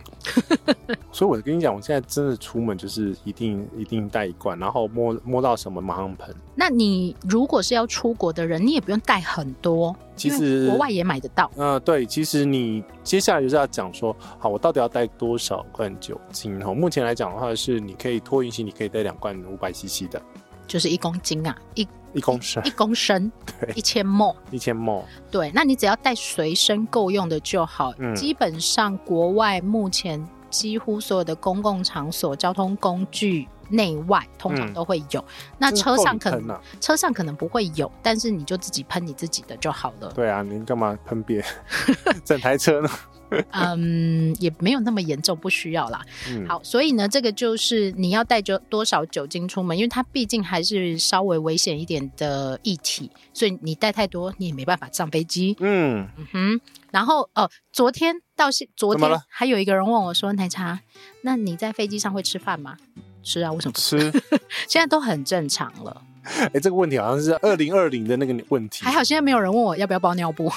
[1.10, 6.36] 所以，我跟你讲，我现在真的出门就是一定一定带一罐，然后摸摸到什么马上喷。
[6.54, 11.50] 那你如果是要出国的人，你也不用带很多，其实国外也买得到。
[11.56, 16.60] 嗯、呃，对，其实你接下来就是要讲说，好，我到底要带多少罐酒精？
[16.60, 20.20] 哈，目前来讲的话，是你可以托运行，你可以带两罐五百 CC 的，
[20.68, 21.88] 就是一公斤啊，一。
[22.14, 27.92] 一公升，一公升，对，一千 ml，一千 ml，对，那你只要带随身够用的就好。
[27.98, 35.20] 嗯，基本上国外目前几乎所有的公共场所、交通工具内外通常都会有。
[35.20, 35.24] 嗯、
[35.58, 40.10] 那车上可能、啊、车上可能不会有，但是你就自己喷你自己的就好了。
[40.14, 41.44] 对啊，你干嘛喷别？
[42.24, 42.88] 整台车呢？
[43.52, 46.04] 嗯，也没有那么严重，不需要啦。
[46.28, 55.56] 嗯、好，所以呢，这个就是你要带酒多少酒精出门，因为它毕竟还是稍微危险一点的液体，所以你带太多你也没办法上飞机。
[55.60, 56.60] 嗯嗯哼。
[56.90, 60.80] 然后哦，昨天到现昨天还有一个人问我说：“奶茶，
[61.22, 62.78] 那你在飞机上会吃饭吗？”
[63.22, 64.10] 吃啊，为什么不吃？
[64.66, 66.02] 现在都很正常了。
[66.24, 68.84] 哎、欸，这个问题好像是二零二零的那个问题。
[68.84, 70.50] 还好现在没有人问我要不要包尿布。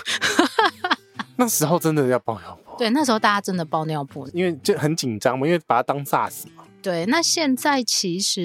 [1.35, 2.77] 那时候真的要包尿布。
[2.77, 6.63] 对，那时候大家真的包尿布，因为就很紧张嘛，因为把它当 SARS 嘛。
[6.81, 8.41] 对，那现在其实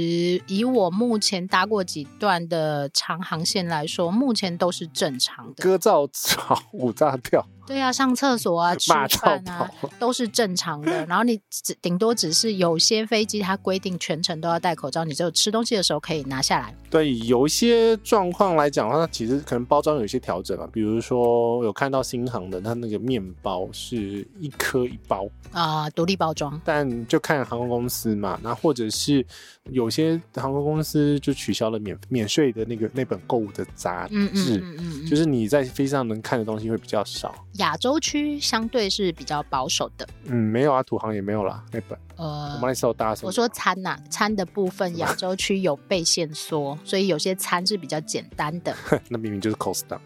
[0.47, 5.63] 以我目前搭过几段的长航线来说，目前都是正常的。
[5.63, 7.47] 歌照草，舞炸跳。
[7.67, 9.69] 对啊，上厕所啊， 吃饭啊，
[9.99, 11.05] 都是正常的。
[11.07, 16.75] 然后你只顶多只是有些飞机它规定全程都要戴口罩，你只有吃东西的时候可以拿下来。
[16.89, 20.69] 对，有一些状况来讲的话，它其实可能包装有一些调整啊。
[20.73, 26.61] 比如说有看到新航的，它那个面包是一颗一包啊，呃，独立包装。
[26.65, 29.25] 但就看航空公司嘛，那或者是
[29.65, 37.35] 有些航空公司就取消了免免税的那个那本购物的杂志，嗯嗯嗯嗯，就是你在飞机上能看的东西会比较少。
[37.59, 48.75] 亚洲区相对是比较保守的，嗯，没有啊，土航也没有啦，那本，呃，我们那时候大家我说餐呐、啊，餐的部分亚洲区有被限缩，所以有些餐是比较简单的，
[49.09, 49.99] 那明明就是 cost down，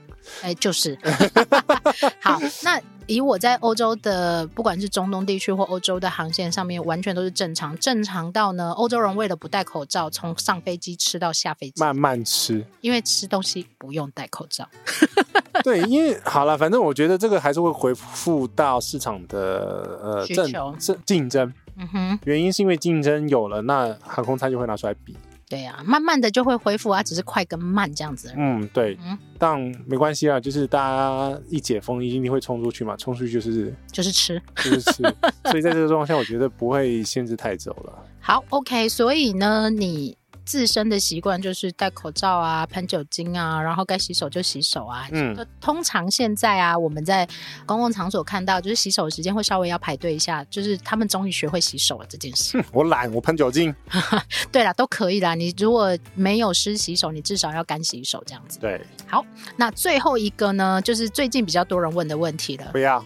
[0.43, 0.99] 哎，就是，
[2.21, 2.81] 好，那。
[3.07, 14.69] 以我在欧洲的，不管是中东地区或欧洲的航线上面，完全都是正常，正常到呢，欧洲人为了不戴口罩，从上飞机吃到下飞机，慢慢吃，因为吃东西不用戴口罩。
[15.65, 21.53] 对，因为好了，反正我觉得这个还是会回复到市场的呃需求竞竞争。
[21.79, 25.17] 嗯哼，原因是因为竞争有了，那航空餐就会拿出来比。
[25.51, 28.33] 对呀、啊，慢慢的就会恢复啊，只是快跟慢这样子。
[28.37, 35.03] 嗯，对，嗯，但没关系啊，就是大家一解封，一定会冲出去嘛，冲出去就是就是吃，就是吃。
[35.51, 37.93] 所以在这个状况下，我觉得不会限制太久了。
[38.21, 40.20] 好，OK，所以呢，你。
[40.45, 45.07] 自身的习惯就是戴口罩啊，喷酒精啊，然后该洗手就洗手啊。
[45.13, 47.29] 嗯，通常现在啊，我们在
[47.67, 52.63] 公共场所看到，就是洗手的时间会稍微要排队一下，就是他们终于学会洗手了这件事。
[52.73, 53.75] 我懒，我喷酒精。
[54.51, 55.35] 对啦，都可以啦。
[55.35, 58.59] 你如果没有湿洗手，你至少要干洗手这样子。
[58.59, 59.25] 对，好，
[59.57, 62.71] 那最后一个呢，就是最近比较多人问的问题了。
[62.73, 63.05] 不要。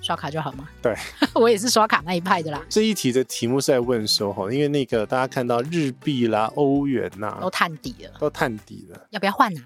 [0.00, 0.68] 刷卡就好吗？
[0.82, 0.94] 对，
[1.34, 2.62] 我也是刷卡那一派的啦。
[2.68, 9.60] 这一题的题目是在问说哈，因为那个大家看到日币啦、欧元呐、啊，都探底了，都探底了，要不要换啊？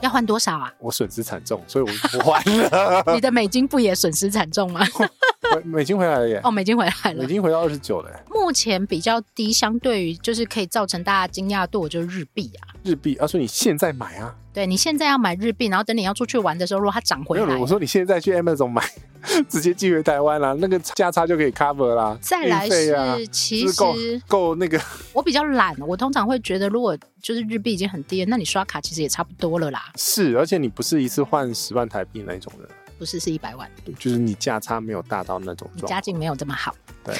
[0.00, 0.72] 要换多少啊？
[0.78, 3.04] 我损失惨重，所以我不换了。
[3.14, 4.84] 你的美金不也损失惨重吗？
[5.64, 6.40] 美金回来了耶！
[6.44, 8.10] 哦，美金回来了，美金回到二十九了。
[8.42, 12.74] 目前比较低，相对于就是可以造成大家惊讶度，就是日币啊。
[12.82, 14.34] 日币，啊，说你现在买啊？
[14.52, 18.82] 对，你现在要买日币，然后等你要出去玩的时候，如果它涨回来，没有，我说你现在去 Amazon 买，
[19.48, 22.18] 直接寄回台湾啦，那个价差就可以 cover 啦。
[22.20, 23.94] 再来是，啊、其实够
[24.26, 24.78] 够那个。
[25.14, 29.92] 我比较懒，我通常会觉得，如果就是日币已经很低了，那你刷卡其实也差不多了啦。
[29.96, 32.68] 是，而且你不是一次换十万台币那一种人。
[33.02, 33.68] 不是，是一百万，
[33.98, 36.72] 就是你价差没有大到那种，你家境没有这么好。
[37.02, 37.16] 对，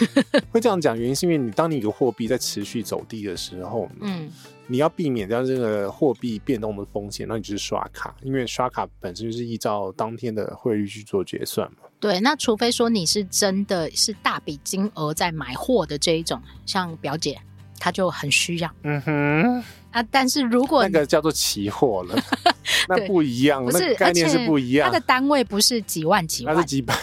[0.52, 4.30] 会这样讲原因是因为你当你一个货币在持续走低的时候，嗯，
[4.68, 11.78] 你要避免掉这个货币变动的风险，那你就是刷卡，因为刷卡本身就是依照当天的汇率去做结算嘛。
[11.98, 17.36] 对，那除非说你是真的是大笔金额在买货的这一种，像表姐。
[17.80, 22.14] 她就很需要，嗯哼啊，但是如果那个叫做期货了，
[22.88, 26.94] 那不一样，不是那概念是不一样，它的单位不是几万几万，它是几百。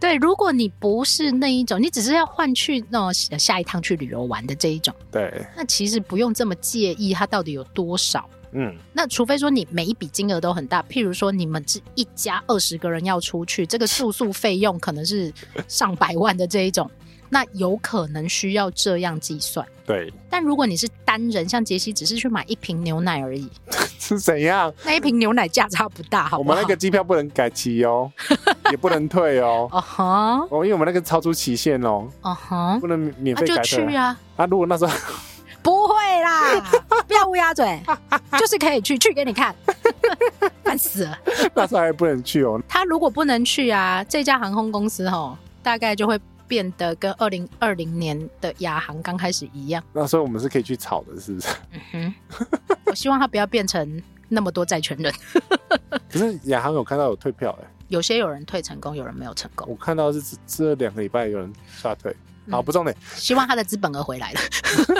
[0.00, 15.32] 对，如果你不是那一种，你只是要换去那种下一趟去旅游玩的这一种，对，那其实不用这么介意它到底有多少，嗯，那除非说你每一笔金额都很大，譬如说你们是一家二十个人要出去，这个住宿费用可能是
[15.68, 16.90] 上百万的这一种。
[17.34, 20.12] 那有可能需要这样计算，对。
[20.28, 23.50] 但如果你是单人，像杰西只是去买一瓶牛奶而已，
[23.98, 24.70] 是怎样？
[24.84, 26.50] 那一瓶牛奶价差不大，好不好？
[26.50, 28.12] 我们那个机票不能改期哦，
[28.70, 29.66] 也不能退哦。
[29.72, 32.06] 哦哈，哦，因为我们那个超出期限哦。
[32.20, 33.56] 哦哈，不能免费改。
[33.56, 34.14] 就去啊！
[34.36, 34.92] 啊，如果那时候
[35.64, 36.60] 不会啦，
[37.08, 37.80] 不要乌鸦嘴，
[38.38, 39.54] 就是可以去，去给你看，
[40.62, 41.18] 烦死了。
[41.54, 42.60] 那时候还不能去哦。
[42.68, 46.20] 他如果不能去啊，这家航空公司哦，大概就会。
[46.52, 51.48] 变得跟二零二零年的亚航刚开始一样，那所以我们是可以去炒的，是不是？
[51.72, 52.14] 嗯哼，
[52.84, 55.10] 我希望它不要变成那么多债权人。
[56.12, 59.66] 可是亚航有看到有退票哎、欸，有些有人退成功，有人没有成功。
[59.66, 62.14] 我看到是这两个礼拜有人刷退，
[62.50, 62.94] 好、嗯、不重点。
[63.14, 64.40] 希望他的资本额回来了。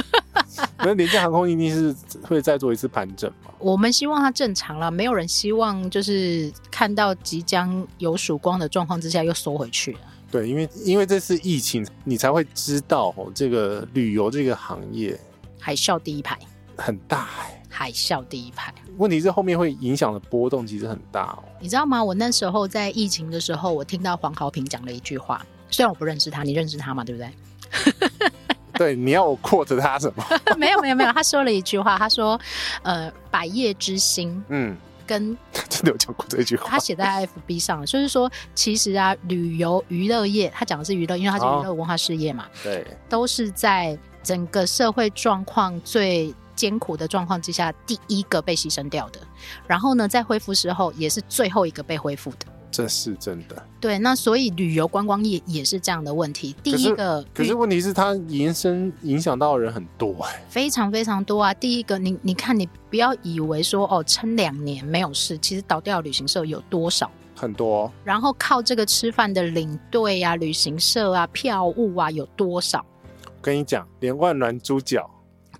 [0.78, 3.52] 那廉价航空一定是会再做一次盘整嘛？
[3.58, 9.94] 我们希望它正常了，没有人希望就是看到即将有曙光的状况之下又缩回去。
[10.32, 15.16] 对，因为因为这次疫情，你才会知道哦，这个旅游这个行业
[15.60, 16.38] 海啸第一排
[16.74, 18.72] 很大哎，海啸第一排。
[18.96, 21.44] 问题是后面会影响的波动其实很大哦。
[21.60, 22.02] 你知道吗？
[22.02, 27.04] 我那时候在疫情的时候，我听到黄豪平讲了一句话，虽然我不认识他，你认识他吗？
[27.04, 28.30] 对不对？
[28.72, 30.24] 对，你要我 quote 他什么？
[30.56, 32.40] 没有没有没有，他说了一句话，他说
[32.82, 34.74] ：“呃，百业之兴。”嗯。
[35.12, 35.36] 跟
[35.68, 49.20] 真的有讲过这句话，他写在 FB 上，就是说，其实啊，旅游娱乐业，他讲的是娱乐，因为他是娱乐文化事业嘛，对，都是在整个社会状况最艰苦的状况之下，第一个被牺牲掉的，
[49.66, 52.46] 然后呢，在恢复时候，也是最后一个被恢复的。
[52.72, 56.56] 这是真的，对，那所以旅游观光业也是这样的问题。
[56.62, 61.52] 第一个，可是，问题是它延伸影响到的人很多哎，非常非常多啊。
[61.52, 67.10] 第一个，你你看，你不要以为说哦，撑两年没有事，其实倒掉旅行社有多少？
[67.36, 67.92] 很多。
[68.04, 72.82] 然后靠这个吃饭的领队啊、旅行社啊、票务啊有多少？
[73.26, 75.10] 我跟你讲，连万峦猪脚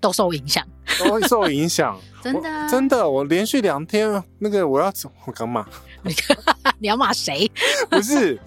[0.01, 0.67] 都受影响，
[0.99, 2.01] 都会受影响。
[2.23, 5.67] 真的、啊，真的，我连续两天那个我要走，我干嘛？
[6.03, 6.15] 你
[6.81, 7.51] 你要骂谁？
[7.91, 8.39] 不是，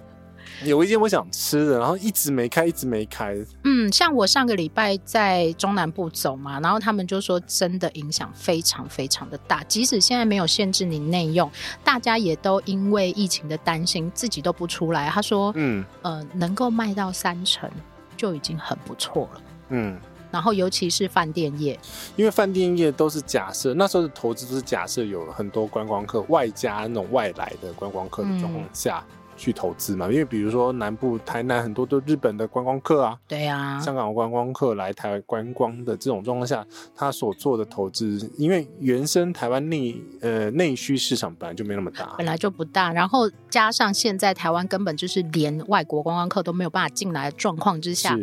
[0.64, 3.34] 有一间我想吃的，然后一直没开，一直没开。
[3.64, 9.62] 嗯，像我上个礼拜在中南部走嘛，然后他们就说真的影响非常非常的大。
[9.64, 11.50] 即使现在没有限制你内用，
[11.84, 15.08] 大家也都因为疫情的担心，自己都不出来。
[15.08, 17.70] 他说，嗯呃，能够卖到三成
[18.16, 19.40] 就已经很不错了。
[19.70, 19.98] 嗯。
[20.30, 21.78] 然后，尤其是饭店业，
[22.16, 29.04] 因为饭店业都是假设那时候的投资都是假设有很多观光客，外加那种外来的观光客的状况下。
[29.10, 48.16] 嗯去投资嘛，因为比如说南部台南很多都日本的观光客啊，对呀、啊，香港的观光客来台湾观光的这种状况下，他所做的投资，因为原生台湾内呃内需市场本来就没那么大，本来就不大，然后加上现在台湾根本就是连外国观光客都没有办法进来的状况之下，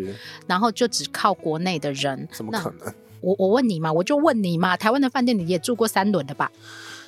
[0.48, 2.94] 然后就只靠国内的人，怎么可能？
[3.22, 6.52] 我我问你嘛，我就问你嘛，台湾的饭店你也住过三轮的吧？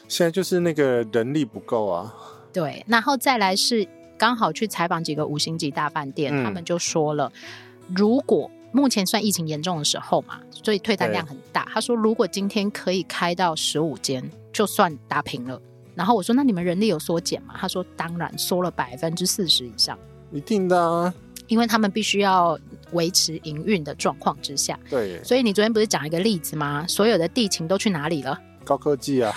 [0.08, 2.14] 现在就是那个人力不够啊。
[2.54, 3.86] 对，然后再来是
[4.18, 7.32] 刚好去采访几个五星级大饭店，嗯、他们就说了，
[7.96, 11.66] 如果目前算疫情严重的时候嘛，所以退单量很大。
[11.74, 15.62] 他说，如果今天可以开到十五间，就算打平了。
[15.94, 17.56] 然后我说，那你们人力有缩减吗？
[17.58, 19.98] 他说，当然缩了百分之四十以上，
[20.32, 21.14] 一定的啊，
[21.48, 22.60] 因为他们必须要
[22.92, 24.78] 维持营运的状况之下。
[24.90, 26.86] 对，所以你昨天不是讲一个例子吗？
[26.86, 28.38] 所有的地勤都去哪里了？
[28.66, 29.32] 高科技啊，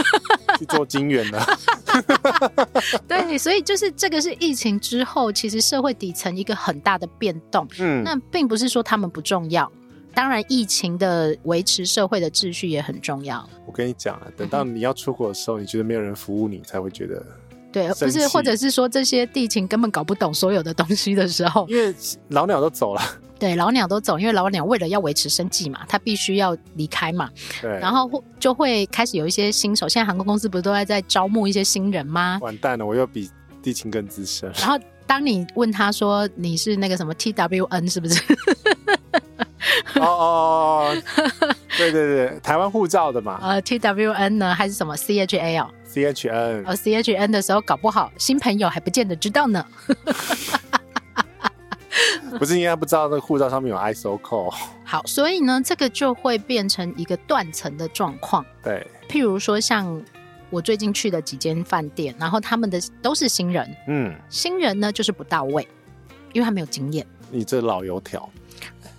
[0.58, 1.40] 去做金源的。
[3.06, 7.66] 对，所以就是这个是疫情之后，其实社会底层一个很大的变动。
[7.78, 9.70] 嗯，那并不是说他们不重要，
[10.14, 13.48] 当然疫情的维持社会的秩序也很重要。
[13.66, 17.24] 我跟你讲啊，等到你要出国的时候，嗯、你觉得没有人服务你，才会觉得
[17.78, 21.94] 对，不是，或者是说这些地勤根本搞不懂所有的东西的时候，因为
[22.28, 23.02] 老鸟都走了。
[23.38, 27.30] 对，老鸟都走，因为老鸟为了要维持生计嘛，他必须要离开嘛。
[27.62, 28.10] 对，然后
[28.40, 29.88] 就会开始有一些新手。
[29.88, 32.38] 现在航空公司不是都在在招募一些新人吗？
[32.42, 33.30] 完蛋了，我又比
[33.62, 34.50] 地勤更资深。
[34.56, 34.76] 然后
[35.06, 38.20] 当你问他说你是那个什么 TWN 是不是？
[39.96, 40.96] 哦哦哦，
[41.76, 43.38] 对对对，台湾护照的嘛。
[43.42, 46.64] 呃，TWN 呢还是什么 CHA 哦？CHN。
[46.66, 49.64] 呃，CHN 的时候搞不好新朋友还不见得知道呢。
[52.38, 54.54] 不是应该不知道那个护照上面有 ISO code？
[54.84, 58.44] 好，所以呢，这个就会变成一个断层的状况。
[58.62, 60.00] 对，譬如说像
[60.50, 65.66] 我最近去的几间饭店，然后他们的都是新人，嗯，新人呢就是不到位，
[66.32, 67.04] 因为他没有经验。
[67.30, 68.28] 你这老油条，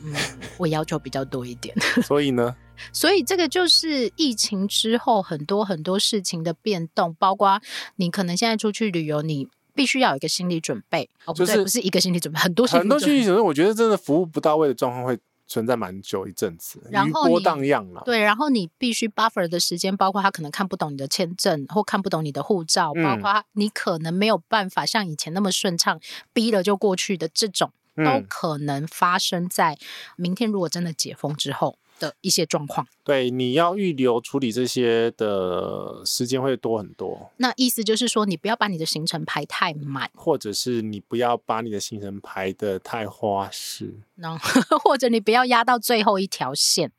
[0.03, 0.13] 嗯，
[0.57, 1.75] 我要求比较多一点。
[2.03, 2.55] 所以呢？
[2.93, 7.61] 所以这个就是疫情之后很多很多事情的变动，包括
[7.97, 9.47] 你可能现在出去旅游，你。
[9.75, 13.41] 必须要有一个心理准备，哦，不对，不是一个心理准备，很多很多心理准备。
[13.41, 15.17] 我觉得真的服务不到位的状况会
[15.47, 18.01] 存在蛮久一阵子，然后波荡漾了。
[18.03, 25.97] 对，然后你必须 buffer 的时间，包括他可能看不懂你的签证，或看不懂你的护照，包括你可能没有办法像以前那么顺畅，
[26.33, 27.71] 逼了就过去的这种，
[28.03, 29.77] 都可能发生在
[30.15, 30.49] 明天。
[30.49, 31.77] 如果真的解封之后。
[31.99, 37.29] 的一些状况，对，你要预留处理这些的时间会多很多。
[37.35, 44.37] 那意思就是说，你不要把你的行程排太满，或者是你不要把你的行程排的太花式，那
[44.81, 46.89] 或者你不要压到最后一条线，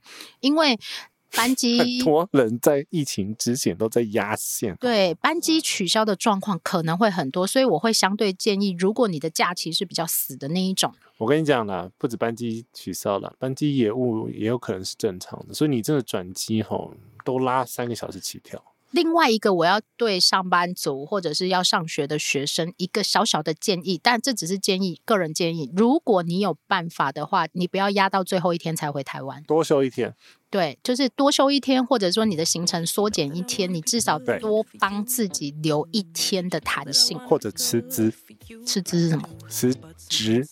[0.40, 0.78] 因为
[1.36, 16.94] 班机很多人在疫情之前都在压线，对，班机取消的状况可能会很多，所以我会相对建议，如果你的假期是比较死的那一种，我跟你讲啦，不止班机取消了，班机延误也有可能是正常的，所以你真的转机吼
[17.24, 18.62] 都拉三个小时起跳。
[18.90, 25.70] 另外一个，我要对上班族或者是要上学的学生一个小小的建议，但这只是建议，个人建议。
[25.76, 30.14] 如果你有办法的话，你不要压到最后一天才回台湾，多休一天。
[30.50, 38.12] 对，就是多休一天，或者说你的行程缩减一天，你至少多帮自己留一天的弹性，或者辞职。
[38.66, 39.28] 辞职是什么？
[39.48, 39.72] 辞
[40.08, 40.44] 职，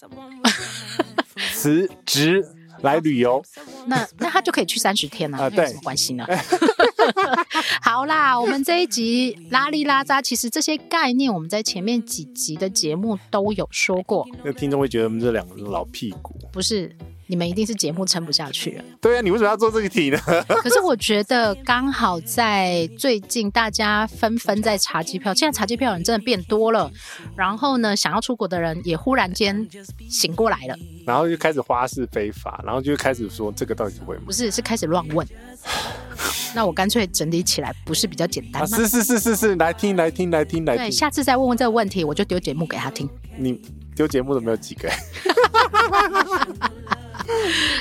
[1.53, 2.47] 辞职
[2.83, 3.43] 来旅游。
[3.87, 6.25] 那那他就可以去三十天了，啊，没有什么关系呢？
[7.83, 14.27] 好啦，我们这一集拉里拉扎，其实这些概念我们在前面几集的节目都有说过。
[14.45, 16.95] 那听众会觉得我们这两个老屁股，不是？
[17.29, 18.85] 你们一定是节目撑不下去了。
[19.01, 20.19] 对啊，你为什么要做这个题呢？
[20.49, 26.91] 可是我觉得刚好在最近，大家纷纷在查机票，现在查机票的人真的变多了。
[27.37, 29.69] 然后呢，想要出国的人也忽然间
[30.09, 30.77] 醒过来了，
[31.07, 34.23] 然后就开始花式非法，然后就开始说这个到底会吗？
[34.27, 35.27] 不是，是开始乱问。
[36.55, 38.69] 那我干脆整理起来，不是比较简单吗？
[38.73, 40.87] 啊、是是是是是，来听来听来听来听。
[40.87, 43.09] 对，下次再问问这个问题，我就丢节目给他听。
[43.37, 43.61] 你
[43.95, 44.89] 丢节目都没有几个。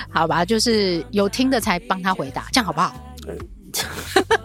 [0.09, 2.93] 好吧，就是有听的才帮他回答，这样好不好？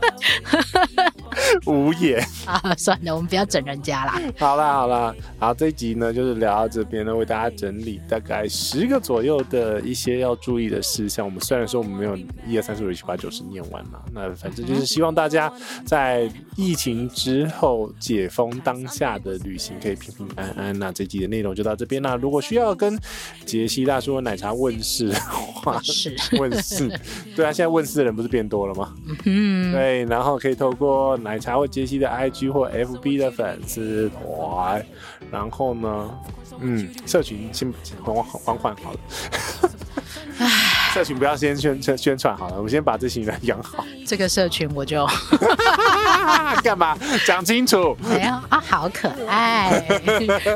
[1.67, 4.21] 无言啊，算了，我们不要整人家啦。
[4.39, 11.25] 好啦好啦，好，这一集呢就是聊到这边呢，为大家整理大概十个左右的一些要注意的事项。
[11.25, 12.17] 我们虽然说我们没有
[12.47, 15.53] 一二三四五六七八九十念完嘛，那反正就是希望大家
[15.85, 20.79] 在疫情之后解封当下的旅行可以平平安安。
[20.79, 22.17] 那这集的内容就到这边啦。
[22.17, 22.99] 如果需要跟
[23.45, 26.89] 杰西大叔的奶茶问世的话， 是问世，
[27.35, 28.95] 对啊，现在问世的人不是变多了吗？
[29.25, 34.85] 嗯，对，然后可以透过奶茶或杰西的 IG 或 FB 的粉丝团，
[35.31, 36.11] 然后呢，
[36.61, 37.73] 嗯，社群先
[38.03, 38.99] 缓缓缓缓好了。
[40.93, 43.85] 社群不要先宣宣宣传好了，我们先把这群人养好。
[44.07, 45.07] 这个社群我就
[46.63, 47.97] 干嘛讲清楚？
[48.03, 49.83] 没有啊，好可爱，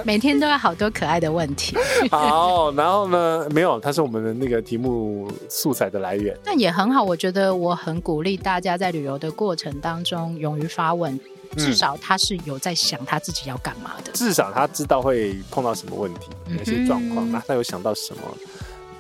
[0.05, 1.77] 每天都有好多可爱的问题。
[2.10, 6.36] 好，然后呢，没有，它是我们的那个题目素材的来源。
[6.44, 11.18] 但也很好，我觉得我很鼓励大家在旅游的过程当中勇于发问，
[11.57, 18.23] 至少他是有在想他自己要干嘛的，至少他知道会碰到什么问题，哪些状况，那他有想到什么。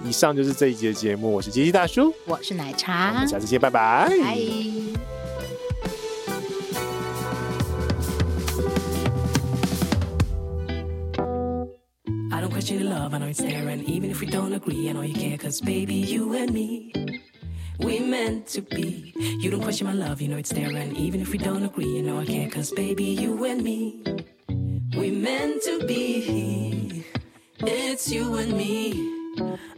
[0.04, 4.10] 以上就是这一集的节目，我是杰西大叔，我是奶茶，我们下次见，拜拜。
[4.22, 4.38] 拜。
[17.78, 19.12] we meant to be.
[19.40, 21.86] You don't question my love, you know it's there, and even if we don't agree,
[21.86, 24.02] you know I care, cause baby, you and me,
[24.96, 27.04] we meant to be.
[27.60, 28.92] It's you and me,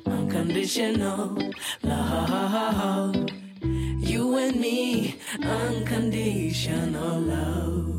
[0.07, 1.39] unconditional
[1.83, 3.27] love.
[4.01, 7.95] You and me, unconditional love.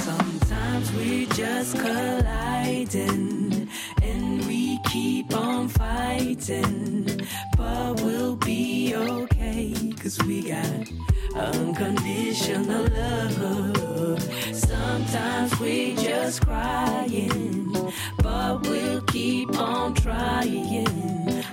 [0.00, 7.20] Sometimes we just collide and we keep on fighting,
[7.54, 10.90] but we'll be okay, cause we got
[11.34, 14.22] unconditional love.
[14.54, 17.92] Sometimes we just crying,
[18.22, 20.88] but we'll keep on trying.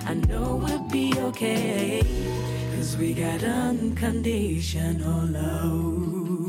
[0.06, 2.00] I know we'll be okay,
[2.74, 6.43] cause we got unconditional love.